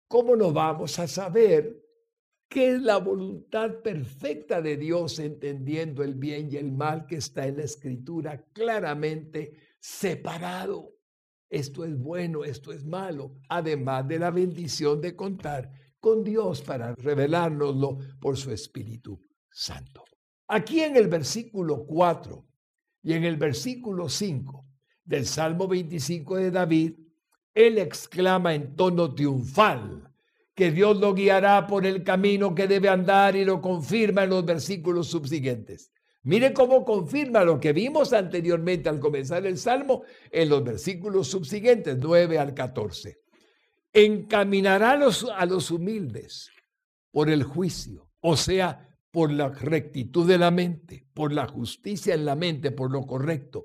¿cómo 0.08 0.36
no 0.36 0.52
vamos 0.52 0.98
a 0.98 1.06
saber 1.08 1.84
¿Qué 2.54 2.74
es 2.74 2.82
la 2.82 2.98
voluntad 2.98 3.82
perfecta 3.82 4.62
de 4.62 4.76
Dios 4.76 5.18
entendiendo 5.18 6.04
el 6.04 6.14
bien 6.14 6.52
y 6.52 6.56
el 6.56 6.70
mal 6.70 7.04
que 7.04 7.16
está 7.16 7.48
en 7.48 7.56
la 7.56 7.64
escritura 7.64 8.44
claramente 8.52 9.56
separado? 9.80 10.94
Esto 11.50 11.84
es 11.84 11.98
bueno, 11.98 12.44
esto 12.44 12.72
es 12.72 12.84
malo, 12.84 13.34
además 13.48 14.06
de 14.06 14.20
la 14.20 14.30
bendición 14.30 15.00
de 15.00 15.16
contar 15.16 15.68
con 15.98 16.22
Dios 16.22 16.62
para 16.62 16.94
revelárnoslo 16.94 17.98
por 18.20 18.36
su 18.36 18.52
Espíritu 18.52 19.20
Santo. 19.50 20.04
Aquí 20.46 20.80
en 20.80 20.96
el 20.96 21.08
versículo 21.08 21.84
4 21.84 22.46
y 23.04 23.12
en 23.12 23.24
el 23.24 23.36
versículo 23.36 24.08
5 24.08 24.64
del 25.04 25.26
Salmo 25.26 25.68
25 25.68 26.36
de 26.36 26.50
David, 26.50 26.94
él 27.54 27.78
exclama 27.78 28.54
en 28.54 28.74
tono 28.74 29.14
triunfal, 29.14 30.10
que 30.54 30.70
Dios 30.70 30.96
lo 30.96 31.12
guiará 31.14 31.66
por 31.66 31.84
el 31.84 32.02
camino 32.02 32.54
que 32.54 32.66
debe 32.66 32.88
andar 32.88 33.36
y 33.36 33.44
lo 33.44 33.60
confirma 33.60 34.24
en 34.24 34.30
los 34.30 34.44
versículos 34.44 35.08
subsiguientes. 35.08 35.92
Mire 36.22 36.54
cómo 36.54 36.84
confirma 36.84 37.44
lo 37.44 37.60
que 37.60 37.74
vimos 37.74 38.14
anteriormente 38.14 38.88
al 38.88 38.98
comenzar 38.98 39.44
el 39.44 39.58
Salmo 39.58 40.04
en 40.30 40.48
los 40.48 40.64
versículos 40.64 41.28
subsiguientes, 41.28 41.98
9 41.98 42.38
al 42.38 42.54
14. 42.54 43.18
Encaminará 43.92 44.92
a 44.92 44.96
los, 44.96 45.24
a 45.24 45.44
los 45.44 45.70
humildes 45.70 46.50
por 47.12 47.28
el 47.28 47.42
juicio, 47.42 48.08
o 48.20 48.36
sea, 48.36 48.93
por 49.14 49.32
la 49.32 49.48
rectitud 49.48 50.28
de 50.28 50.36
la 50.36 50.50
mente, 50.50 51.06
por 51.14 51.32
la 51.32 51.48
justicia 51.48 52.14
en 52.14 52.26
la 52.26 52.36
mente, 52.36 52.70
por 52.70 52.90
lo 52.92 53.06
correcto, 53.06 53.64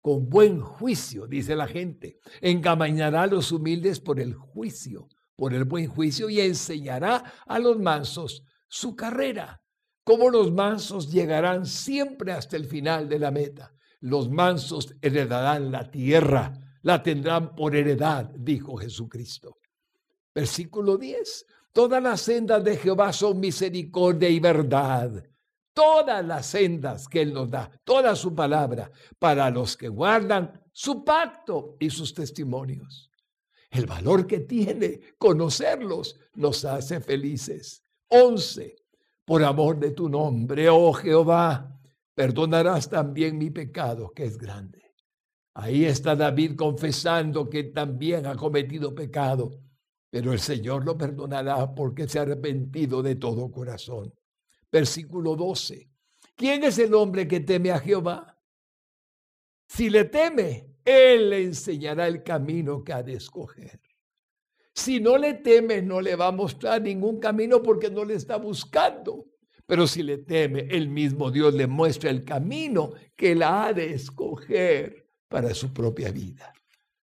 con 0.00 0.30
buen 0.30 0.60
juicio, 0.60 1.26
dice 1.26 1.54
la 1.54 1.66
gente. 1.66 2.18
Encaminará 2.40 3.24
a 3.24 3.26
los 3.26 3.52
humildes 3.52 4.00
por 4.00 4.18
el 4.18 4.32
juicio 4.32 5.08
por 5.36 5.54
el 5.54 5.64
buen 5.64 5.88
juicio 5.88 6.30
y 6.30 6.40
enseñará 6.40 7.32
a 7.46 7.58
los 7.58 7.78
mansos 7.78 8.42
su 8.68 8.94
carrera. 8.94 9.62
Como 10.02 10.30
los 10.30 10.52
mansos 10.52 11.10
llegarán 11.10 11.66
siempre 11.66 12.32
hasta 12.32 12.56
el 12.56 12.66
final 12.66 13.08
de 13.08 13.18
la 13.18 13.30
meta. 13.30 13.72
Los 14.00 14.30
mansos 14.30 14.94
heredarán 15.00 15.72
la 15.72 15.90
tierra, 15.90 16.52
la 16.82 17.02
tendrán 17.02 17.54
por 17.54 17.74
heredad, 17.74 18.30
dijo 18.36 18.76
Jesucristo. 18.76 19.58
Versículo 20.34 20.98
10. 20.98 21.46
Todas 21.74 22.00
las 22.00 22.20
sendas 22.20 22.62
de 22.62 22.76
Jehová 22.76 23.12
son 23.12 23.40
misericordia 23.40 24.28
y 24.28 24.38
verdad. 24.38 25.28
Todas 25.72 26.24
las 26.24 26.46
sendas 26.46 27.08
que 27.08 27.20
Él 27.20 27.34
nos 27.34 27.50
da, 27.50 27.68
toda 27.82 28.14
su 28.14 28.32
palabra, 28.32 28.92
para 29.18 29.50
los 29.50 29.76
que 29.76 29.88
guardan 29.88 30.62
su 30.72 31.04
pacto 31.04 31.76
y 31.80 31.90
sus 31.90 32.14
testimonios. 32.14 33.10
el 33.72 33.86
valor 33.86 34.24
que 34.24 34.38
tiene 34.38 35.00
conocerlos 35.18 36.16
nos 36.34 36.64
hace 36.64 37.00
felices. 37.00 37.82
11. 38.06 38.76
Por 39.24 39.42
amor 39.42 39.80
de 39.80 39.90
tu 39.90 40.08
nombre, 40.08 40.68
oh 40.68 40.92
Jehová, 40.92 41.76
perdonarás 42.14 42.88
también 42.88 43.36
mi 43.36 43.50
pecado, 43.50 44.12
que 44.14 44.26
es 44.26 44.38
grande. 44.38 44.80
Ahí 45.54 45.86
está 45.86 46.14
David 46.14 46.54
confesando 46.54 47.50
que 47.50 47.64
también 47.64 48.26
ha 48.26 48.36
cometido 48.36 48.94
pecado, 48.94 49.58
pero 50.14 50.32
el 50.32 50.38
Señor 50.38 50.84
lo 50.84 50.96
perdonará 50.96 51.74
porque 51.74 52.06
se 52.06 52.20
ha 52.20 52.22
arrepentido 52.22 53.02
de 53.02 53.16
todo 53.16 53.50
corazón. 53.50 54.14
Versículo 54.70 55.34
12. 55.34 55.90
¿Quién 56.36 56.62
es 56.62 56.78
el 56.78 56.94
hombre 56.94 57.26
que 57.26 57.40
teme 57.40 57.72
a 57.72 57.80
Jehová? 57.80 58.38
Si 59.66 59.90
le 59.90 60.04
teme, 60.04 60.76
Él 60.84 61.30
le 61.30 61.42
enseñará 61.42 62.06
el 62.06 62.22
camino 62.22 62.84
que 62.84 62.92
ha 62.92 63.02
de 63.02 63.14
escoger. 63.14 63.80
Si 64.72 65.00
no 65.00 65.18
le 65.18 65.34
teme, 65.34 65.82
no 65.82 66.00
le 66.00 66.14
va 66.14 66.28
a 66.28 66.30
mostrar 66.30 66.80
ningún 66.80 67.18
camino 67.18 67.60
porque 67.60 67.90
no 67.90 68.04
le 68.04 68.14
está 68.14 68.36
buscando. 68.36 69.26
Pero 69.66 69.84
si 69.88 70.04
le 70.04 70.18
teme, 70.18 70.68
el 70.70 70.90
mismo 70.90 71.32
Dios 71.32 71.54
le 71.54 71.66
muestra 71.66 72.10
el 72.10 72.24
camino 72.24 72.92
que 73.16 73.34
la 73.34 73.64
ha 73.66 73.72
de 73.72 73.92
escoger 73.92 75.08
para 75.26 75.52
su 75.54 75.72
propia 75.72 76.12
vida. 76.12 76.52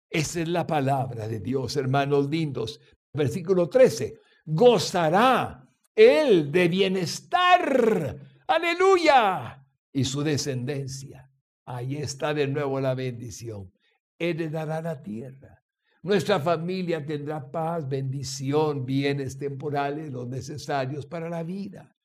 Esa 0.09 0.41
es 0.41 0.47
la 0.47 0.65
palabra 0.65 1.27
de 1.27 1.39
Dios, 1.39 1.75
hermanos 1.77 2.29
lindos. 2.29 2.79
Versículo 3.13 3.69
13. 3.69 4.19
Gozará 4.45 5.67
él 5.95 6.51
de 6.51 6.67
bienestar. 6.67 8.17
Aleluya. 8.47 9.65
Y 9.91 10.03
su 10.03 10.21
descendencia. 10.21 11.31
Ahí 11.65 11.97
está 11.97 12.33
de 12.33 12.47
nuevo 12.47 12.79
la 12.79 12.93
bendición. 12.93 13.71
Heredará 14.19 14.81
la 14.81 15.01
tierra. 15.01 15.63
Nuestra 16.03 16.39
familia 16.39 17.03
tendrá 17.03 17.49
paz, 17.49 17.89
bendición, 17.89 18.85
bienes 18.85 19.39
temporales, 19.39 20.11
los 20.11 20.27
necesarios 20.27 21.07
para 21.07 21.29
la 21.29 21.41
vida. 21.41 21.95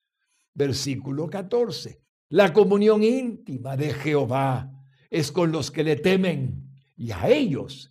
Versículo 0.55 1.29
14. 1.29 2.01
La 2.31 2.53
comunión 2.53 3.03
íntima 3.03 3.77
de 3.77 3.93
Jehová 3.93 4.73
es 5.11 5.31
con 5.31 5.53
los 5.53 5.71
que 5.71 5.85
le 5.85 5.97
temen 5.97 6.70
y 7.01 7.13
a 7.13 7.31
ellos 7.31 7.91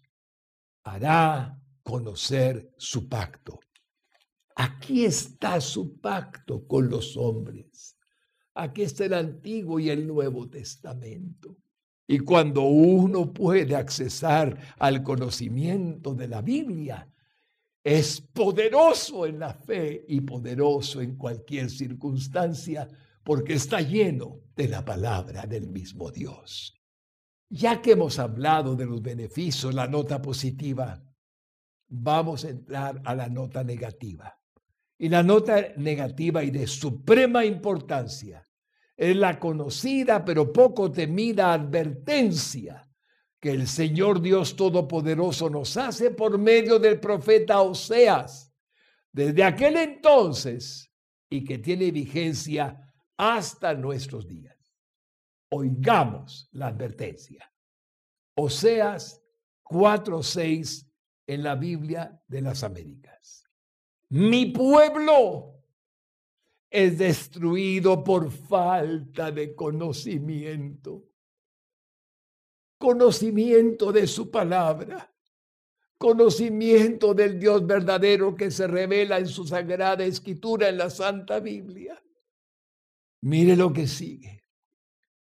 hará 0.84 1.60
conocer 1.82 2.72
su 2.78 3.10
pacto. 3.10 3.60
Aquí 4.56 5.04
está 5.04 5.60
su 5.60 6.00
pacto 6.00 6.67
con 6.67 6.89
los 6.89 7.17
hombres. 7.17 7.98
Aquí 8.54 8.84
está 8.84 9.06
el 9.06 9.15
Antiguo 9.15 9.80
y 9.80 9.89
el 9.89 10.06
Nuevo 10.06 10.48
Testamento. 10.48 11.58
Y 12.06 12.19
cuando 12.19 12.62
uno 12.65 13.34
puede 13.34 13.76
accesar 13.76 14.76
al 14.78 15.02
conocimiento 15.02 16.13
de 16.13 16.28
la 16.28 16.43
Biblia, 16.43 17.12
es 17.84 18.22
poderoso 18.22 19.26
en 19.26 19.39
la 19.39 19.56
fe 19.56 20.06
y 20.08 20.22
poderoso 20.22 21.02
en 21.02 21.15
cualquier 21.15 21.72
circunstancia 21.72 22.88
porque 23.24 23.54
está 23.54 23.82
lleno 23.82 24.41
de 24.56 24.67
la 24.67 24.86
palabra 24.86 25.48
del 25.48 25.67
mismo 25.67 26.12
Dios. 26.12 26.78
Ya 27.49 27.81
que 27.81 27.93
hemos 27.93 28.19
hablado 28.19 28.75
de 28.75 28.85
los 28.85 29.01
beneficios, 29.01 29.73
la 29.73 29.88
nota 29.88 30.21
positiva, 30.21 31.01
vamos 31.88 32.45
a 32.45 32.49
entrar 32.49 33.01
a 33.03 33.15
la 33.15 33.27
nota 33.27 33.63
negativa. 33.63 34.38
Y 34.97 35.09
la 35.09 35.23
nota 35.23 35.73
negativa 35.77 36.43
y 36.43 36.51
de 36.51 36.67
suprema 36.67 37.43
importancia 37.45 38.45
es 38.95 39.15
la 39.15 39.39
conocida 39.39 40.25
pero 40.25 40.51
poco 40.51 40.91
temida 40.91 41.53
advertencia 41.53 42.85
que 43.39 43.51
el 43.51 43.67
Señor 43.67 44.21
Dios 44.21 44.55
Todopoderoso 44.55 45.49
nos 45.49 45.77
hace 45.77 46.12
por 46.12 46.38
medio 46.38 46.77
del 46.77 46.99
profeta 46.99 47.62
Oseas 47.62 48.53
desde 49.12 49.43
aquel 49.43 49.77
entonces 49.77 50.91
y 51.29 51.45
que 51.45 51.57
tiene 51.59 51.91
vigencia 51.91 52.93
hasta 53.15 53.73
nuestros 53.73 54.27
días. 54.27 54.59
Oigamos 55.51 56.47
la 56.51 56.67
advertencia. 56.67 57.51
Oseas 58.35 59.21
4:6 59.63 60.88
en 61.27 61.43
la 61.43 61.55
Biblia 61.55 62.21
de 62.27 62.41
las 62.41 62.63
Américas. 62.63 63.43
Mi 64.09 64.47
pueblo 64.47 65.55
es 66.69 66.97
destruido 66.97 68.03
por 68.03 68.31
falta 68.31 69.31
de 69.31 69.55
conocimiento. 69.55 71.05
Conocimiento 72.77 73.91
de 73.91 74.07
su 74.07 74.29
palabra. 74.29 75.12
Conocimiento 75.97 77.13
del 77.13 77.39
Dios 77.39 77.65
verdadero 77.65 78.35
que 78.35 78.51
se 78.51 78.67
revela 78.67 79.17
en 79.17 79.27
su 79.27 79.45
sagrada 79.45 80.05
escritura 80.05 80.69
en 80.69 80.77
la 80.77 80.89
Santa 80.89 81.39
Biblia. 81.39 82.01
Mire 83.21 83.55
lo 83.57 83.73
que 83.73 83.85
sigue 83.85 84.38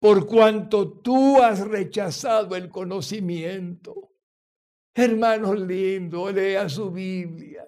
por 0.06 0.28
cuanto 0.28 1.00
tú 1.00 1.41
has 1.41 1.62
rechazado 1.62 2.56
el 2.56 2.70
conocimiento. 2.70 4.12
Hermano 4.94 5.56
lindo, 5.56 6.32
lea 6.32 6.70
su 6.70 6.91
Biblia. 6.91 7.68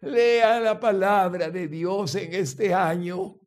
Lea 0.00 0.58
la 0.58 0.80
palabra 0.80 1.50
de 1.50 1.68
Dios 1.68 2.14
en 2.14 2.32
este 2.32 2.72
año. 2.72 3.38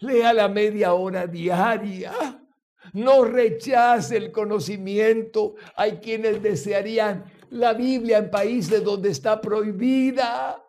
Lea 0.00 0.34
la 0.34 0.48
media 0.48 0.92
hora 0.92 1.26
diaria. 1.26 2.12
No 2.92 3.24
rechace 3.24 4.18
el 4.18 4.30
conocimiento. 4.30 5.54
Hay 5.76 6.00
quienes 6.00 6.42
desearían 6.42 7.24
la 7.48 7.72
Biblia 7.72 8.18
en 8.18 8.30
países 8.30 8.84
donde 8.84 9.08
está 9.08 9.40
prohibida. 9.40 10.62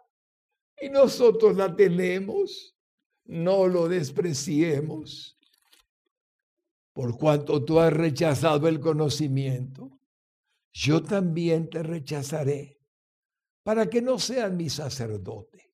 Y 0.80 0.88
nosotros 0.88 1.58
la 1.58 1.76
tenemos. 1.76 2.78
No 3.26 3.68
lo 3.68 3.90
despreciemos 3.90 5.36
por 7.00 7.18
cuanto 7.18 7.64
tú 7.64 7.80
has 7.80 7.94
rechazado 7.94 8.68
el 8.68 8.82
conocimiento, 8.82 10.02
yo 10.74 11.02
también 11.02 11.70
te 11.70 11.82
rechazaré 11.82 12.78
para 13.64 13.90
que 13.90 14.02
no 14.02 14.20
seas 14.20 14.52
mi 14.52 14.70
sacerdote. 14.70 15.72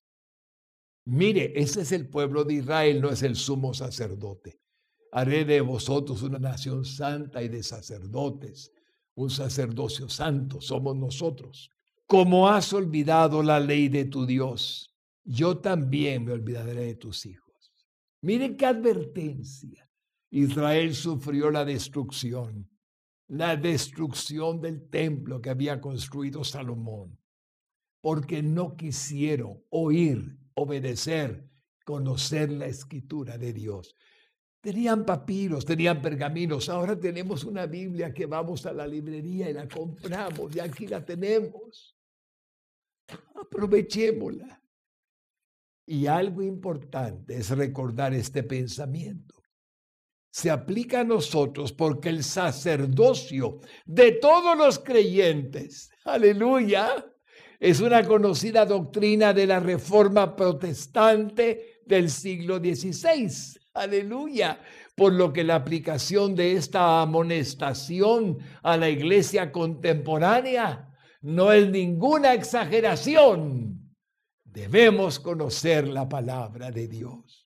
Mire, 1.06 1.52
ese 1.56 1.80
es 1.80 1.90
el 1.90 2.08
pueblo 2.08 2.44
de 2.44 2.54
Israel, 2.54 3.00
no 3.00 3.10
es 3.10 3.24
el 3.24 3.34
sumo 3.34 3.74
sacerdote. 3.74 4.60
Haré 5.10 5.44
de 5.44 5.60
vosotros 5.62 6.22
una 6.22 6.38
nación 6.38 6.84
santa 6.84 7.42
y 7.42 7.48
de 7.48 7.64
sacerdotes, 7.64 8.70
un 9.16 9.28
sacerdocio 9.28 10.08
santo, 10.08 10.60
somos 10.60 10.94
nosotros. 10.94 11.72
Como 12.06 12.48
has 12.48 12.72
olvidado 12.72 13.42
la 13.42 13.58
ley 13.58 13.88
de 13.88 14.04
tu 14.04 14.26
Dios, 14.26 14.94
yo 15.24 15.58
también 15.58 16.24
me 16.24 16.30
olvidaré 16.30 16.84
de 16.84 16.94
tus 16.94 17.26
hijos. 17.26 17.72
Mire 18.20 18.56
qué 18.56 18.66
advertencia. 18.66 19.85
Israel 20.36 20.94
sufrió 20.94 21.50
la 21.50 21.64
destrucción, 21.64 22.68
la 23.28 23.56
destrucción 23.56 24.60
del 24.60 24.86
templo 24.90 25.40
que 25.40 25.48
había 25.48 25.80
construido 25.80 26.44
Salomón, 26.44 27.18
porque 28.02 28.42
no 28.42 28.76
quisieron 28.76 29.64
oír, 29.70 30.36
obedecer, 30.52 31.48
conocer 31.86 32.52
la 32.52 32.66
escritura 32.66 33.38
de 33.38 33.54
Dios. 33.54 33.96
Tenían 34.60 35.06
papiros, 35.06 35.64
tenían 35.64 36.02
pergaminos. 36.02 36.68
Ahora 36.68 37.00
tenemos 37.00 37.42
una 37.44 37.64
Biblia 37.64 38.12
que 38.12 38.26
vamos 38.26 38.66
a 38.66 38.74
la 38.74 38.86
librería 38.86 39.48
y 39.48 39.54
la 39.54 39.66
compramos 39.66 40.54
y 40.54 40.60
aquí 40.60 40.86
la 40.86 41.02
tenemos. 41.02 41.96
Aprovechémosla. 43.40 44.62
Y 45.86 46.06
algo 46.06 46.42
importante 46.42 47.38
es 47.38 47.48
recordar 47.48 48.12
este 48.12 48.42
pensamiento 48.42 49.35
se 50.36 50.50
aplica 50.50 51.00
a 51.00 51.04
nosotros 51.04 51.72
porque 51.72 52.10
el 52.10 52.22
sacerdocio 52.22 53.60
de 53.86 54.12
todos 54.12 54.54
los 54.54 54.78
creyentes, 54.78 55.90
aleluya, 56.04 57.06
es 57.58 57.80
una 57.80 58.04
conocida 58.04 58.66
doctrina 58.66 59.32
de 59.32 59.46
la 59.46 59.60
reforma 59.60 60.36
protestante 60.36 61.80
del 61.86 62.10
siglo 62.10 62.58
XVI. 62.58 63.58
Aleluya. 63.72 64.60
Por 64.94 65.14
lo 65.14 65.32
que 65.32 65.42
la 65.42 65.54
aplicación 65.54 66.34
de 66.34 66.52
esta 66.52 67.00
amonestación 67.00 68.36
a 68.62 68.76
la 68.76 68.90
iglesia 68.90 69.50
contemporánea 69.50 70.94
no 71.22 71.50
es 71.50 71.70
ninguna 71.70 72.34
exageración. 72.34 73.90
Debemos 74.44 75.18
conocer 75.18 75.88
la 75.88 76.06
palabra 76.06 76.70
de 76.70 76.88
Dios. 76.88 77.45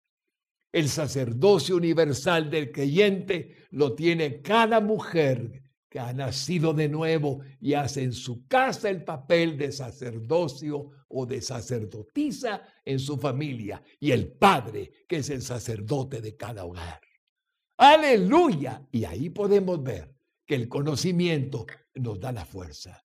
El 0.72 0.88
sacerdocio 0.88 1.76
universal 1.76 2.48
del 2.50 2.70
creyente 2.70 3.56
lo 3.70 3.94
tiene 3.94 4.40
cada 4.40 4.80
mujer 4.80 5.62
que 5.88 5.98
ha 5.98 6.12
nacido 6.12 6.72
de 6.72 6.88
nuevo 6.88 7.40
y 7.60 7.74
hace 7.74 8.04
en 8.04 8.12
su 8.12 8.46
casa 8.46 8.88
el 8.88 9.02
papel 9.02 9.58
de 9.58 9.72
sacerdocio 9.72 10.90
o 11.08 11.26
de 11.26 11.42
sacerdotisa 11.42 12.62
en 12.84 13.00
su 13.00 13.18
familia 13.18 13.82
y 13.98 14.12
el 14.12 14.28
padre 14.28 14.92
que 15.08 15.16
es 15.16 15.30
el 15.30 15.42
sacerdote 15.42 16.20
de 16.20 16.36
cada 16.36 16.64
hogar. 16.64 17.00
Aleluya. 17.76 18.86
Y 18.92 19.04
ahí 19.04 19.30
podemos 19.30 19.82
ver 19.82 20.14
que 20.46 20.54
el 20.54 20.68
conocimiento 20.68 21.66
nos 21.94 22.20
da 22.20 22.30
la 22.30 22.44
fuerza. 22.44 23.04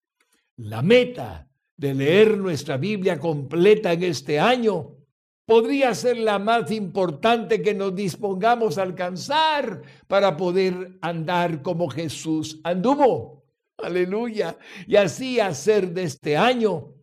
La 0.57 0.84
meta 0.84 1.49
de 1.76 1.93
leer 1.93 2.38
nuestra 2.38 2.78
Biblia 2.78 3.20
completa 3.20 3.93
en 3.93 4.03
este 4.03 4.39
año 4.39 4.97
podría 5.46 5.93
ser 5.93 6.18
la 6.18 6.39
más 6.39 6.72
importante 6.72 7.62
que 7.62 7.74
nos 7.74 7.96
dispongamos 7.96 8.78
a 8.78 8.84
alcanzar 8.84 9.82
para 10.08 10.36
poder 10.38 10.98
andar 11.02 11.62
como 11.62 11.89
Jesús 11.89 12.60
anduvo. 12.64 13.46
Aleluya. 13.78 14.58
Y 14.88 14.96
así 14.96 15.39
hacer 15.39 15.91
de 15.93 16.04
este 16.04 16.38
año 16.38 16.93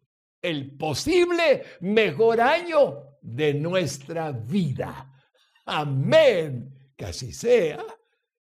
el 0.40 0.76
posible 0.76 1.62
mejor 1.80 2.40
año 2.40 3.18
de 3.20 3.55
nuestra 3.55 4.32
vida. 4.32 5.12
Amén. 5.64 6.93
Que 6.97 7.07
así 7.07 7.32
sea. 7.32 7.84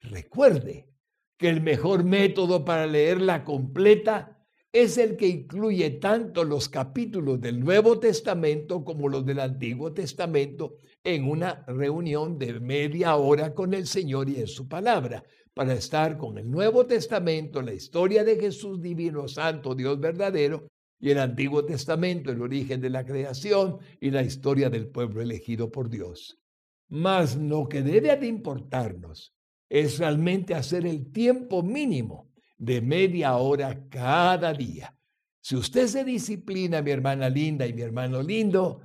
Recuerde 0.00 0.88
que 1.36 1.48
el 1.48 1.60
mejor 1.60 2.04
método 2.04 2.64
para 2.64 2.86
leerla 2.86 3.44
completa 3.44 4.39
es 4.72 4.98
el 4.98 5.16
que 5.16 5.26
incluye 5.26 5.90
tanto 5.90 6.44
los 6.44 6.68
capítulos 6.68 7.40
del 7.40 7.58
Nuevo 7.58 7.98
Testamento 7.98 8.84
como 8.84 9.08
los 9.08 9.26
del 9.26 9.40
Antiguo 9.40 9.92
Testamento 9.92 10.76
en 11.02 11.28
una 11.28 11.64
reunión 11.66 12.38
de 12.38 12.60
media 12.60 13.16
hora 13.16 13.52
con 13.52 13.74
el 13.74 13.86
Señor 13.86 14.28
y 14.28 14.36
en 14.36 14.46
su 14.46 14.68
palabra, 14.68 15.24
para 15.54 15.74
estar 15.74 16.16
con 16.16 16.38
el 16.38 16.48
Nuevo 16.48 16.86
Testamento, 16.86 17.60
la 17.62 17.74
historia 17.74 18.22
de 18.22 18.38
Jesús 18.38 18.80
divino, 18.80 19.26
santo, 19.26 19.74
Dios 19.74 19.98
verdadero, 19.98 20.68
y 21.00 21.10
el 21.10 21.18
Antiguo 21.18 21.64
Testamento, 21.64 22.30
el 22.30 22.40
origen 22.40 22.80
de 22.80 22.90
la 22.90 23.04
creación 23.04 23.78
y 24.00 24.10
la 24.10 24.22
historia 24.22 24.70
del 24.70 24.86
pueblo 24.88 25.20
elegido 25.20 25.72
por 25.72 25.88
Dios. 25.88 26.38
Mas 26.90 27.36
lo 27.36 27.68
que 27.68 27.82
debe 27.82 28.14
de 28.16 28.26
importarnos 28.26 29.32
es 29.68 29.98
realmente 29.98 30.54
hacer 30.54 30.86
el 30.86 31.10
tiempo 31.10 31.62
mínimo 31.62 32.29
de 32.60 32.82
media 32.82 33.36
hora 33.36 33.88
cada 33.88 34.52
día. 34.52 34.94
Si 35.40 35.56
usted 35.56 35.86
se 35.86 36.04
disciplina, 36.04 36.82
mi 36.82 36.90
hermana 36.90 37.28
linda 37.30 37.66
y 37.66 37.72
mi 37.72 37.80
hermano 37.80 38.22
lindo, 38.22 38.82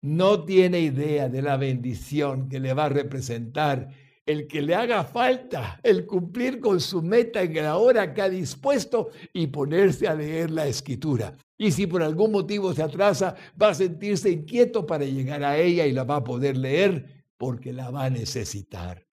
no 0.00 0.44
tiene 0.44 0.80
idea 0.80 1.28
de 1.28 1.42
la 1.42 1.56
bendición 1.56 2.48
que 2.48 2.60
le 2.60 2.72
va 2.72 2.84
a 2.84 2.90
representar 2.90 3.88
el 4.24 4.46
que 4.46 4.62
le 4.62 4.74
haga 4.74 5.02
falta 5.04 5.80
el 5.82 6.06
cumplir 6.06 6.60
con 6.60 6.80
su 6.80 7.02
meta 7.02 7.42
en 7.42 7.54
la 7.54 7.76
hora 7.76 8.14
que 8.14 8.22
ha 8.22 8.28
dispuesto 8.28 9.10
y 9.32 9.48
ponerse 9.48 10.06
a 10.06 10.14
leer 10.14 10.50
la 10.50 10.66
escritura. 10.66 11.36
Y 11.56 11.72
si 11.72 11.88
por 11.88 12.02
algún 12.02 12.30
motivo 12.30 12.72
se 12.72 12.82
atrasa, 12.82 13.34
va 13.60 13.70
a 13.70 13.74
sentirse 13.74 14.30
inquieto 14.30 14.86
para 14.86 15.04
llegar 15.04 15.42
a 15.42 15.56
ella 15.58 15.86
y 15.86 15.92
la 15.92 16.04
va 16.04 16.16
a 16.16 16.24
poder 16.24 16.56
leer 16.56 17.24
porque 17.36 17.72
la 17.72 17.90
va 17.90 18.04
a 18.04 18.10
necesitar. 18.10 19.07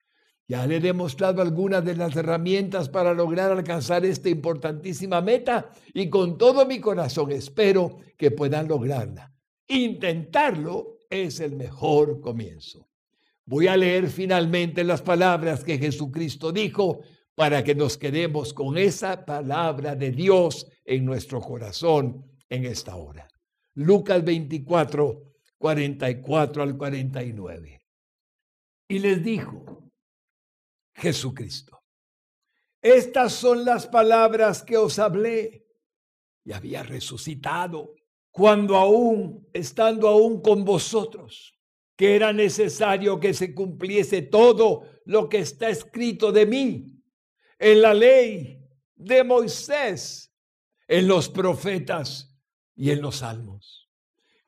Ya 0.48 0.66
le 0.66 0.76
he 0.76 0.80
demostrado 0.80 1.42
algunas 1.42 1.84
de 1.84 1.96
las 1.96 2.14
herramientas 2.14 2.88
para 2.88 3.12
lograr 3.12 3.50
alcanzar 3.50 4.04
esta 4.04 4.28
importantísima 4.28 5.20
meta 5.20 5.72
y 5.92 6.08
con 6.08 6.38
todo 6.38 6.64
mi 6.66 6.78
corazón 6.78 7.32
espero 7.32 7.96
que 8.16 8.30
puedan 8.30 8.68
lograrla. 8.68 9.32
Intentarlo 9.66 10.98
es 11.10 11.40
el 11.40 11.56
mejor 11.56 12.20
comienzo. 12.20 12.88
Voy 13.44 13.66
a 13.66 13.76
leer 13.76 14.08
finalmente 14.08 14.84
las 14.84 15.02
palabras 15.02 15.64
que 15.64 15.78
Jesucristo 15.78 16.52
dijo 16.52 17.00
para 17.34 17.62
que 17.62 17.74
nos 17.74 17.98
quedemos 17.98 18.54
con 18.54 18.78
esa 18.78 19.24
palabra 19.24 19.94
de 19.94 20.10
Dios 20.10 20.66
en 20.84 21.04
nuestro 21.04 21.40
corazón 21.40 22.24
en 22.48 22.64
esta 22.64 22.96
hora. 22.96 23.28
Lucas 23.74 24.24
24, 24.24 25.22
44 25.58 26.62
al 26.62 26.76
49. 26.76 27.80
Y 28.88 28.98
les 29.00 29.22
dijo, 29.22 29.85
Jesucristo. 30.96 31.82
Estas 32.80 33.32
son 33.32 33.64
las 33.64 33.86
palabras 33.86 34.62
que 34.62 34.76
os 34.76 34.98
hablé 34.98 35.66
y 36.44 36.52
había 36.52 36.82
resucitado 36.82 37.94
cuando 38.30 38.76
aún, 38.76 39.48
estando 39.52 40.08
aún 40.08 40.40
con 40.40 40.64
vosotros, 40.64 41.58
que 41.96 42.14
era 42.14 42.32
necesario 42.32 43.18
que 43.18 43.34
se 43.34 43.54
cumpliese 43.54 44.22
todo 44.22 44.84
lo 45.04 45.28
que 45.28 45.38
está 45.38 45.68
escrito 45.68 46.32
de 46.32 46.46
mí 46.46 47.02
en 47.58 47.82
la 47.82 47.94
ley 47.94 48.60
de 48.94 49.24
Moisés, 49.24 50.32
en 50.86 51.08
los 51.08 51.28
profetas 51.28 52.38
y 52.74 52.90
en 52.90 53.00
los 53.00 53.16
salmos. 53.16 53.90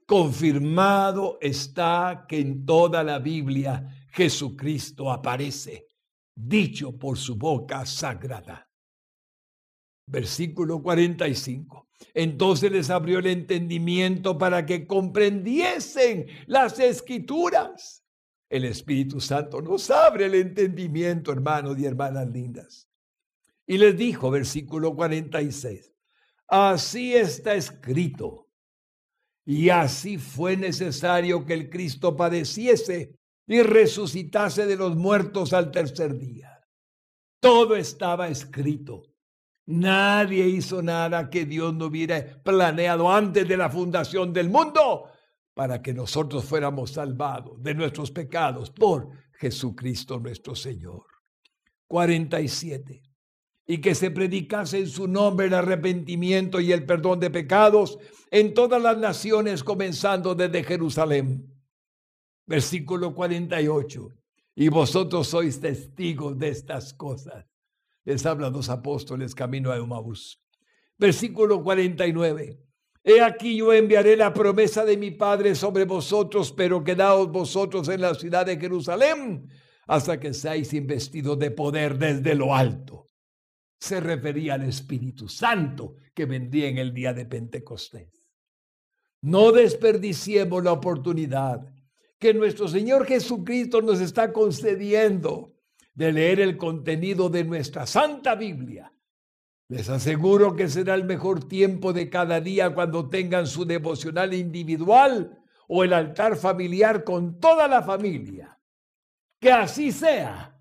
Confirmado 0.07 1.38
está 1.40 2.24
que 2.28 2.38
en 2.38 2.64
toda 2.64 3.03
la 3.03 3.18
Biblia 3.18 4.07
Jesucristo 4.12 5.11
aparece 5.11 5.88
dicho 6.39 6.97
por 6.97 7.18
su 7.18 7.34
boca 7.34 7.84
sagrada. 7.84 8.70
Versículo 10.07 10.80
45. 10.80 11.89
Entonces 12.14 12.70
les 12.70 12.91
abrió 12.91 13.18
el 13.18 13.26
entendimiento 13.26 14.39
para 14.39 14.64
que 14.64 14.86
comprendiesen 14.86 16.26
las 16.47 16.78
escrituras. 16.78 18.05
El 18.49 18.64
Espíritu 18.64 19.20
Santo 19.20 19.61
nos 19.61 19.91
abre 19.91 20.26
el 20.26 20.34
entendimiento, 20.36 21.32
hermanos 21.32 21.78
y 21.78 21.84
hermanas 21.84 22.28
lindas. 22.28 22.89
Y 23.66 23.76
les 23.76 23.97
dijo, 23.97 24.30
versículo 24.30 24.95
46, 24.95 25.93
así 26.47 27.14
está 27.14 27.55
escrito. 27.55 28.47
Y 29.45 29.70
así 29.70 30.18
fue 30.18 30.57
necesario 30.57 31.45
que 31.45 31.55
el 31.55 31.68
Cristo 31.68 32.16
padeciese 32.16 33.18
y 33.49 33.62
resucitase 33.62 34.66
de 34.66 34.76
los 34.76 34.94
muertos 34.94 35.55
al 35.55 35.70
tercer 35.72 36.16
día. 36.18 36.61
Todo 37.40 37.74
estaba 37.76 38.28
escrito. 38.28 39.05
Nadie 39.66 40.46
hizo 40.46 40.82
nada 40.82 41.30
que 41.30 41.46
Dios 41.46 41.74
no 41.74 41.86
hubiera 41.86 42.42
planeado 42.42 43.11
antes 43.11 43.49
de 43.49 43.57
la 43.57 43.70
fundación 43.70 44.32
del 44.32 44.51
mundo 44.51 45.11
para 45.55 45.82
que 45.82 45.94
nosotros 45.94 46.44
fuéramos 46.44 46.92
salvados 46.92 47.62
de 47.62 47.74
nuestros 47.74 48.11
pecados 48.11 48.70
por 48.70 49.09
Jesucristo 49.32 50.20
nuestro 50.20 50.55
Señor. 50.55 51.05
47. 51.86 53.03
Y 53.66 53.78
que 53.78 53.94
se 53.94 54.11
predicase 54.11 54.78
en 54.78 54.88
su 54.88 55.09
nombre 55.09 55.46
el 55.46 55.55
arrepentimiento 55.55 56.61
y 56.61 56.72
el 56.72 56.84
perdón 56.84 57.20
de 57.20 57.30
pecados 57.30 57.99
en 58.30 58.53
todas 58.55 58.80
las 58.80 58.99
naciones, 58.99 59.64
comenzando 59.64 60.34
desde 60.34 60.64
Jerusalén 60.64 61.57
versículo 62.49 63.14
48. 63.14 64.09
Y 64.57 64.68
vosotros 64.68 65.28
sois 65.28 65.61
testigos 65.61 66.36
de 66.36 66.49
estas 66.49 66.92
cosas. 66.92 67.46
Les 68.05 68.26
hablan 68.26 68.53
los 68.53 68.68
apóstoles 68.68 69.34
camino 69.34 69.70
a 69.70 69.76
Emmaus. 69.76 70.42
Versículo 70.96 71.62
49. 71.62 72.59
He 73.05 73.20
aquí 73.20 73.57
yo 73.57 73.72
enviaré 73.72 74.16
la 74.16 74.34
promesa 74.34 74.84
de 74.84 74.96
mi 74.96 75.12
Padre 75.12 75.55
sobre 75.55 75.84
vosotros, 75.84 76.51
pero 76.51 76.82
quedaos 76.82 77.30
vosotros 77.30 77.88
en 77.88 78.01
la 78.01 78.14
ciudad 78.14 78.44
de 78.46 78.59
Jerusalén 78.59 79.49
hasta 79.86 80.18
que 80.18 80.34
seáis 80.34 80.74
investidos 80.74 81.38
de 81.38 81.51
poder 81.51 81.96
desde 81.96 82.34
lo 82.34 82.55
alto. 82.55 83.07
Se 83.78 84.01
refería 84.01 84.55
al 84.55 84.64
Espíritu 84.64 85.28
Santo 85.28 85.94
que 86.12 86.26
vendría 86.26 86.68
en 86.68 86.78
el 86.78 86.92
día 86.92 87.14
de 87.14 87.24
Pentecostés. 87.24 88.11
No 89.22 89.53
desperdiciemos 89.53 90.62
la 90.62 90.72
oportunidad 90.72 91.72
que 92.18 92.34
nuestro 92.34 92.68
Señor 92.68 93.06
Jesucristo 93.06 93.80
nos 93.80 94.00
está 94.00 94.32
concediendo 94.32 95.54
de 95.94 96.12
leer 96.12 96.40
el 96.40 96.56
contenido 96.56 97.28
de 97.28 97.44
nuestra 97.44 97.86
Santa 97.86 98.34
Biblia. 98.34 98.92
Les 99.68 99.88
aseguro 99.88 100.56
que 100.56 100.68
será 100.68 100.94
el 100.94 101.04
mejor 101.04 101.46
tiempo 101.46 101.92
de 101.92 102.08
cada 102.08 102.40
día 102.40 102.74
cuando 102.74 103.08
tengan 103.08 103.46
su 103.46 103.64
devocional 103.64 104.32
individual 104.32 105.42
o 105.68 105.84
el 105.84 105.92
altar 105.92 106.36
familiar 106.36 107.04
con 107.04 107.38
toda 107.38 107.68
la 107.68 107.82
familia. 107.82 108.58
Que 109.38 109.52
así 109.52 109.92
sea, 109.92 110.58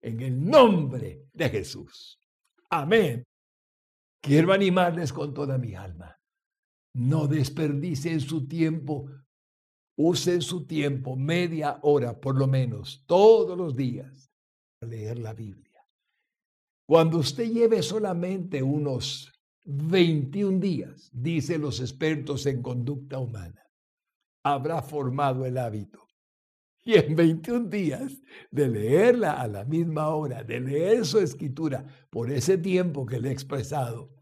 en 0.00 0.20
el 0.20 0.48
nombre 0.48 1.26
de 1.32 1.50
Jesús. 1.50 2.20
Amén. 2.70 3.24
Quiero 4.20 4.52
animarles 4.52 5.12
con 5.12 5.34
toda 5.34 5.58
mi 5.58 5.74
alma. 5.74 6.18
No 6.94 7.26
desperdicien 7.26 8.20
su 8.20 8.46
tiempo 8.46 9.10
Usen 10.00 10.42
su 10.42 10.64
tiempo, 10.64 11.16
media 11.16 11.80
hora 11.82 12.20
por 12.20 12.38
lo 12.38 12.46
menos, 12.46 13.02
todos 13.06 13.58
los 13.58 13.74
días, 13.74 14.30
para 14.78 14.92
leer 14.92 15.18
la 15.18 15.34
Biblia. 15.34 15.84
Cuando 16.86 17.18
usted 17.18 17.50
lleve 17.50 17.82
solamente 17.82 18.62
unos 18.62 19.32
21 19.64 20.60
días, 20.60 21.10
dicen 21.12 21.62
los 21.62 21.80
expertos 21.80 22.46
en 22.46 22.62
conducta 22.62 23.18
humana, 23.18 23.60
habrá 24.44 24.82
formado 24.82 25.44
el 25.44 25.58
hábito. 25.58 26.06
Y 26.84 26.94
en 26.94 27.16
21 27.16 27.68
días 27.68 28.22
de 28.52 28.68
leerla 28.68 29.32
a 29.32 29.48
la 29.48 29.64
misma 29.64 30.10
hora, 30.10 30.44
de 30.44 30.60
leer 30.60 31.04
su 31.04 31.18
escritura 31.18 31.84
por 32.08 32.30
ese 32.30 32.56
tiempo 32.56 33.04
que 33.04 33.18
le 33.18 33.30
he 33.30 33.32
expresado, 33.32 34.14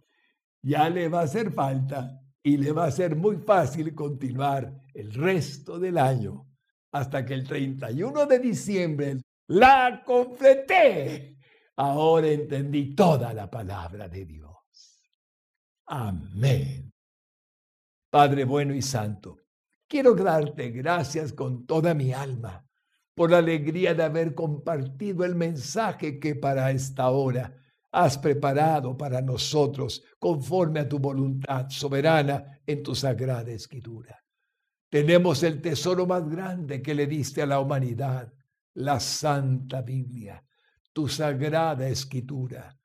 ya 0.62 0.88
le 0.88 1.10
va 1.10 1.20
a 1.20 1.24
hacer 1.24 1.52
falta 1.52 2.25
y 2.46 2.58
le 2.58 2.70
va 2.70 2.84
a 2.84 2.92
ser 2.92 3.16
muy 3.16 3.38
fácil 3.38 3.92
continuar 3.92 4.72
el 4.94 5.12
resto 5.12 5.80
del 5.80 5.98
año 5.98 6.46
hasta 6.92 7.26
que 7.26 7.34
el 7.34 7.42
31 7.42 8.24
de 8.24 8.38
diciembre 8.38 9.20
la 9.48 10.00
completé. 10.06 11.38
Ahora 11.74 12.28
entendí 12.28 12.94
toda 12.94 13.34
la 13.34 13.50
palabra 13.50 14.08
de 14.08 14.24
Dios. 14.24 14.54
Amén. 15.86 16.92
Padre 18.10 18.44
bueno 18.44 18.74
y 18.74 18.82
santo, 18.82 19.38
quiero 19.88 20.14
darte 20.14 20.70
gracias 20.70 21.32
con 21.32 21.66
toda 21.66 21.94
mi 21.94 22.12
alma 22.12 22.64
por 23.16 23.32
la 23.32 23.38
alegría 23.38 23.92
de 23.92 24.04
haber 24.04 24.36
compartido 24.36 25.24
el 25.24 25.34
mensaje 25.34 26.20
que 26.20 26.36
para 26.36 26.70
esta 26.70 27.10
hora 27.10 27.56
has 27.96 28.18
preparado 28.18 28.94
para 28.94 29.22
nosotros 29.22 30.04
conforme 30.18 30.80
a 30.80 30.88
tu 30.88 30.98
voluntad 30.98 31.70
soberana 31.70 32.60
en 32.66 32.82
tu 32.82 32.94
sagrada 32.94 33.50
escritura. 33.50 34.22
Tenemos 34.90 35.42
el 35.42 35.62
tesoro 35.62 36.06
más 36.06 36.28
grande 36.28 36.82
que 36.82 36.94
le 36.94 37.06
diste 37.06 37.40
a 37.40 37.46
la 37.46 37.58
humanidad, 37.58 38.30
la 38.74 39.00
Santa 39.00 39.80
Biblia, 39.80 40.44
tu 40.92 41.08
sagrada 41.08 41.88
escritura, 41.88 42.78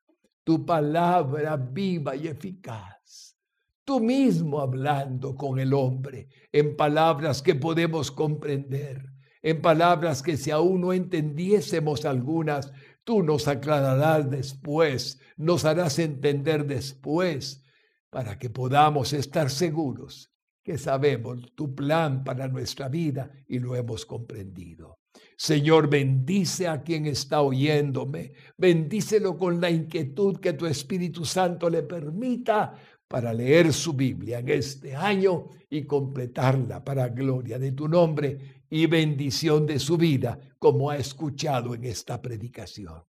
tu 0.46 0.66
palabra 0.66 1.58
viva 1.58 2.16
y 2.16 2.28
eficaz. 2.28 3.36
Tú 3.84 4.00
mismo 4.00 4.62
hablando 4.62 5.36
con 5.36 5.60
el 5.60 5.74
hombre 5.74 6.30
en 6.54 6.78
palabras 6.78 7.42
que 7.42 7.56
podemos 7.56 8.12
comprender, 8.12 9.04
en 9.42 9.62
palabras 9.62 10.24
que 10.24 10.38
si 10.38 10.52
aún 10.52 10.80
no 10.80 10.94
entendiésemos 10.94 12.06
algunas, 12.06 12.72
tú 13.12 13.24
nos 13.24 13.50
aclararás 13.50 14.30
después, 14.30 15.20
nos 15.36 15.66
harás 15.66 16.00
entender 16.00 16.66
después, 16.66 17.62
para 18.10 18.40
que 18.40 18.50
podamos 18.50 19.12
estar 19.12 19.50
seguros 19.50 20.32
que 20.64 20.78
sabemos 20.78 21.54
tu 21.54 21.76
plan 21.76 22.24
para 22.24 22.48
nuestra 22.48 22.88
vida 22.88 23.30
y 23.50 23.60
lo 23.60 23.76
hemos 23.76 24.06
comprendido. 24.06 25.00
Señor, 25.36 25.90
bendice 25.90 26.70
a 26.70 26.84
quien 26.84 27.06
está 27.06 27.42
oyéndome, 27.42 28.32
bendícelo 28.58 29.38
con 29.38 29.60
la 29.60 29.70
inquietud 29.70 30.38
que 30.38 30.54
tu 30.54 30.66
Espíritu 30.66 31.26
Santo 31.26 31.70
le 31.70 31.84
permita 31.84 32.74
para 33.10 33.34
leer 33.34 33.74
su 33.74 33.92
Biblia 33.92 34.40
en 34.40 34.48
este 34.48 34.96
año 34.96 35.50
y 35.70 35.84
completarla 35.84 36.82
para 36.82 37.10
gloria 37.10 37.60
de 37.60 37.74
tu 37.74 37.90
nombre 37.90 38.64
y 38.70 38.86
bendición 38.86 39.66
de 39.66 39.80
su 39.80 39.98
vida, 39.98 40.40
como 40.62 40.92
ha 40.92 40.98
escuchado 40.98 41.74
en 41.74 41.86
esta 41.86 42.22
predicación. 42.22 43.04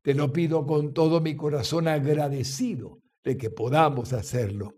Te 0.00 0.14
lo 0.14 0.32
pido 0.32 0.64
con 0.64 0.94
todo 0.94 1.20
mi 1.20 1.34
corazón 1.34 1.88
agradecido 1.88 3.02
de 3.24 3.36
que 3.36 3.50
podamos 3.50 4.12
hacerlo 4.12 4.76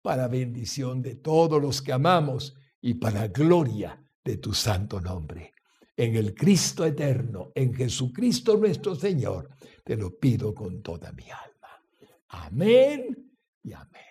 para 0.00 0.28
bendición 0.28 1.02
de 1.02 1.16
todos 1.16 1.60
los 1.60 1.82
que 1.82 1.92
amamos 1.92 2.54
y 2.80 2.94
para 2.94 3.26
gloria 3.26 4.00
de 4.24 4.36
tu 4.36 4.54
santo 4.54 5.00
nombre. 5.00 5.54
En 5.96 6.14
el 6.14 6.36
Cristo 6.36 6.86
eterno, 6.86 7.50
en 7.52 7.74
Jesucristo 7.74 8.56
nuestro 8.56 8.94
Señor, 8.94 9.50
te 9.82 9.96
lo 9.96 10.16
pido 10.16 10.54
con 10.54 10.82
toda 10.82 11.10
mi 11.10 11.24
alma. 11.24 11.82
Amén 12.28 13.32
y 13.64 13.72
amén. 13.72 14.04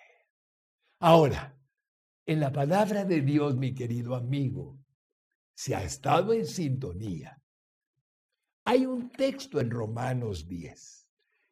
Ahora, 0.98 1.58
en 2.26 2.38
la 2.38 2.52
palabra 2.52 3.06
de 3.06 3.22
Dios, 3.22 3.56
mi 3.56 3.74
querido 3.74 4.14
amigo, 4.14 4.78
si 5.54 5.72
ha 5.72 5.82
estado 5.82 6.34
en 6.34 6.44
sintonía, 6.44 7.40
hay 8.66 8.84
un 8.84 9.10
texto 9.10 9.60
en 9.60 9.70
Romanos 9.70 10.48
10. 10.48 11.06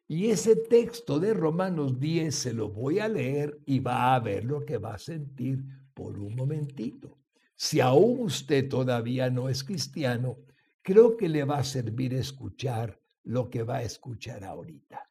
Y 0.09 0.29
ese 0.29 0.57
texto 0.57 1.17
de 1.17 1.33
Romanos 1.33 1.97
10 1.97 2.35
se 2.35 2.53
lo 2.53 2.69
voy 2.69 2.99
a 2.99 3.07
leer 3.07 3.57
y 3.65 3.79
va 3.79 4.13
a 4.13 4.19
ver 4.19 4.43
lo 4.43 4.65
que 4.65 4.77
va 4.77 4.95
a 4.95 4.99
sentir 4.99 5.63
por 5.93 6.19
un 6.19 6.35
momentito. 6.35 7.17
Si 7.55 7.79
aún 7.79 8.19
usted 8.19 8.67
todavía 8.67 9.29
no 9.29 9.47
es 9.47 9.63
cristiano, 9.63 10.39
creo 10.81 11.15
que 11.15 11.29
le 11.29 11.45
va 11.45 11.59
a 11.59 11.63
servir 11.63 12.13
escuchar 12.13 12.99
lo 13.23 13.49
que 13.49 13.63
va 13.63 13.77
a 13.77 13.83
escuchar 13.83 14.43
ahorita. 14.43 15.09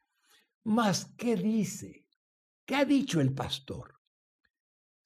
Mas, 0.65 1.07
¿qué 1.17 1.37
dice? 1.37 2.07
¿Qué 2.67 2.75
ha 2.75 2.85
dicho 2.85 3.19
el 3.23 3.33
pastor? 3.33 3.95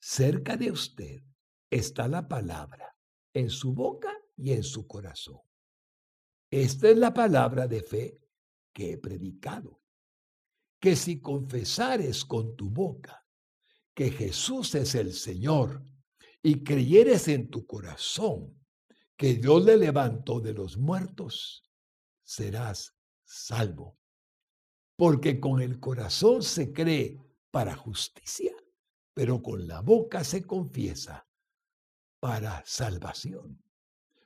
Cerca 0.01 0.57
de 0.57 0.73
usted 0.73 1.23
está 1.71 2.09
la 2.09 2.27
palabra 2.27 2.97
en 3.33 3.51
su 3.51 3.73
boca 3.73 4.13
y 4.37 4.51
en 4.51 4.65
su 4.65 4.89
corazón. 4.89 5.48
Esta 6.51 6.89
es 6.89 6.97
la 6.97 7.13
palabra 7.13 7.67
de 7.67 7.83
fe 7.83 8.21
que 8.73 8.93
he 8.93 8.99
predicado. 8.99 9.83
Que 10.81 10.97
si 10.97 11.21
confesares 11.21 12.25
con 12.25 12.57
tu 12.57 12.71
boca 12.71 13.27
que 13.95 14.11
Jesús 14.11 14.75
es 14.75 14.95
el 14.95 15.13
Señor 15.13 15.83
y 16.43 16.63
creyeres 16.63 17.29
en 17.29 17.51
tu 17.51 17.67
corazón 17.67 18.59
que 19.17 19.35
Dios 19.35 19.65
le 19.65 19.77
levantó 19.77 20.41
de 20.41 20.55
los 20.55 20.79
muertos, 20.79 21.69
serás 22.23 22.95
salvo. 23.25 23.99
Porque 24.97 25.41
con 25.41 25.61
el 25.61 25.81
corazón 25.81 26.43
se 26.43 26.73
cree 26.73 27.21
para 27.51 27.75
justicia, 27.75 28.55
pero 29.13 29.43
con 29.43 29.67
la 29.67 29.81
boca 29.81 30.23
se 30.23 30.45
confiesa 30.45 31.27
para 32.21 32.63
salvación. 32.65 33.61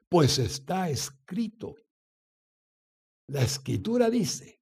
Pues 0.08 0.38
está 0.38 0.90
escrito. 0.90 1.74
La 3.32 3.40
escritura 3.44 4.10
dice, 4.10 4.60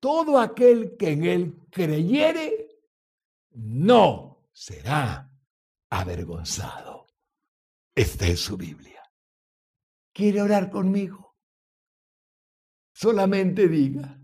todo 0.00 0.40
aquel 0.40 0.96
que 0.96 1.10
en 1.10 1.24
él 1.24 1.66
creyere, 1.70 2.66
no 3.52 4.48
será 4.52 5.32
avergonzado. 5.88 7.06
Esta 7.94 8.26
es 8.26 8.40
su 8.40 8.56
Biblia. 8.56 9.00
¿Quiere 10.12 10.42
orar 10.42 10.68
conmigo? 10.68 11.36
Solamente 12.92 13.68
diga, 13.68 14.20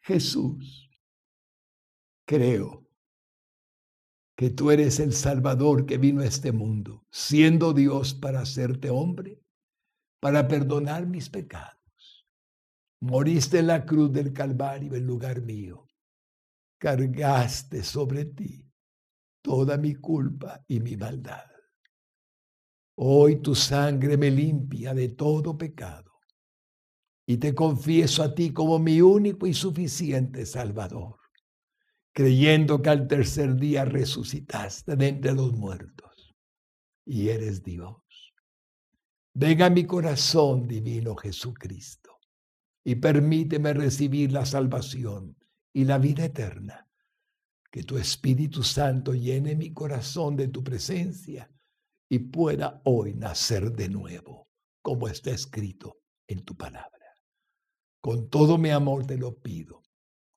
Jesús, 0.00 0.90
creo 2.26 2.88
que 4.36 4.50
tú 4.50 4.72
eres 4.72 4.98
el 4.98 5.12
Salvador 5.12 5.86
que 5.86 5.96
vino 5.96 6.22
a 6.22 6.26
este 6.26 6.50
mundo, 6.50 7.06
siendo 7.12 7.72
Dios 7.72 8.14
para 8.14 8.40
hacerte 8.40 8.90
hombre, 8.90 9.40
para 10.18 10.48
perdonar 10.48 11.06
mis 11.06 11.28
pecados. 11.30 11.77
Moriste 13.00 13.60
en 13.60 13.68
la 13.68 13.84
cruz 13.84 14.12
del 14.12 14.32
Calvario 14.32 14.94
en 14.94 15.06
lugar 15.06 15.42
mío. 15.42 15.86
Cargaste 16.78 17.82
sobre 17.82 18.26
ti 18.26 18.64
toda 19.42 19.76
mi 19.76 19.94
culpa 19.94 20.64
y 20.66 20.80
mi 20.80 20.96
maldad. 20.96 21.46
Hoy 22.96 23.40
tu 23.40 23.54
sangre 23.54 24.16
me 24.16 24.30
limpia 24.30 24.92
de 24.94 25.10
todo 25.10 25.56
pecado 25.56 26.20
y 27.26 27.36
te 27.36 27.54
confieso 27.54 28.22
a 28.22 28.34
ti 28.34 28.52
como 28.52 28.78
mi 28.78 29.00
único 29.00 29.46
y 29.46 29.54
suficiente 29.54 30.44
Salvador 30.44 31.18
creyendo 32.18 32.82
que 32.82 32.90
al 32.90 33.06
tercer 33.06 33.54
día 33.54 33.84
resucitaste 33.84 34.96
de 34.96 35.06
entre 35.06 35.34
los 35.34 35.52
muertos 35.52 36.34
y 37.06 37.28
eres 37.28 37.62
Dios. 37.62 37.94
Venga 39.34 39.66
a 39.66 39.70
mi 39.70 39.86
corazón, 39.86 40.66
divino 40.66 41.14
Jesucristo, 41.14 42.07
y 42.84 42.96
permíteme 42.96 43.72
recibir 43.72 44.32
la 44.32 44.46
salvación 44.46 45.36
y 45.72 45.84
la 45.84 45.98
vida 45.98 46.24
eterna. 46.24 46.88
Que 47.70 47.82
tu 47.82 47.98
Espíritu 47.98 48.62
Santo 48.62 49.12
llene 49.14 49.54
mi 49.54 49.72
corazón 49.72 50.36
de 50.36 50.48
tu 50.48 50.64
presencia 50.64 51.50
y 52.08 52.18
pueda 52.18 52.80
hoy 52.84 53.14
nacer 53.14 53.72
de 53.72 53.88
nuevo, 53.88 54.48
como 54.82 55.06
está 55.08 55.30
escrito 55.30 55.98
en 56.26 56.44
tu 56.44 56.56
palabra. 56.56 57.14
Con 58.00 58.30
todo 58.30 58.56
mi 58.56 58.70
amor 58.70 59.06
te 59.06 59.18
lo 59.18 59.38
pido, 59.38 59.82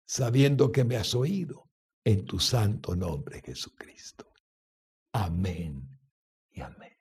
sabiendo 0.06 0.72
que 0.72 0.84
me 0.84 0.98
has 0.98 1.16
oído 1.16 1.70
en 2.04 2.26
tu 2.26 2.40
santo 2.40 2.96
nombre, 2.96 3.42
Jesucristo. 3.42 4.34
Amén 5.14 6.00
y 6.52 6.62
amén. 6.62 7.01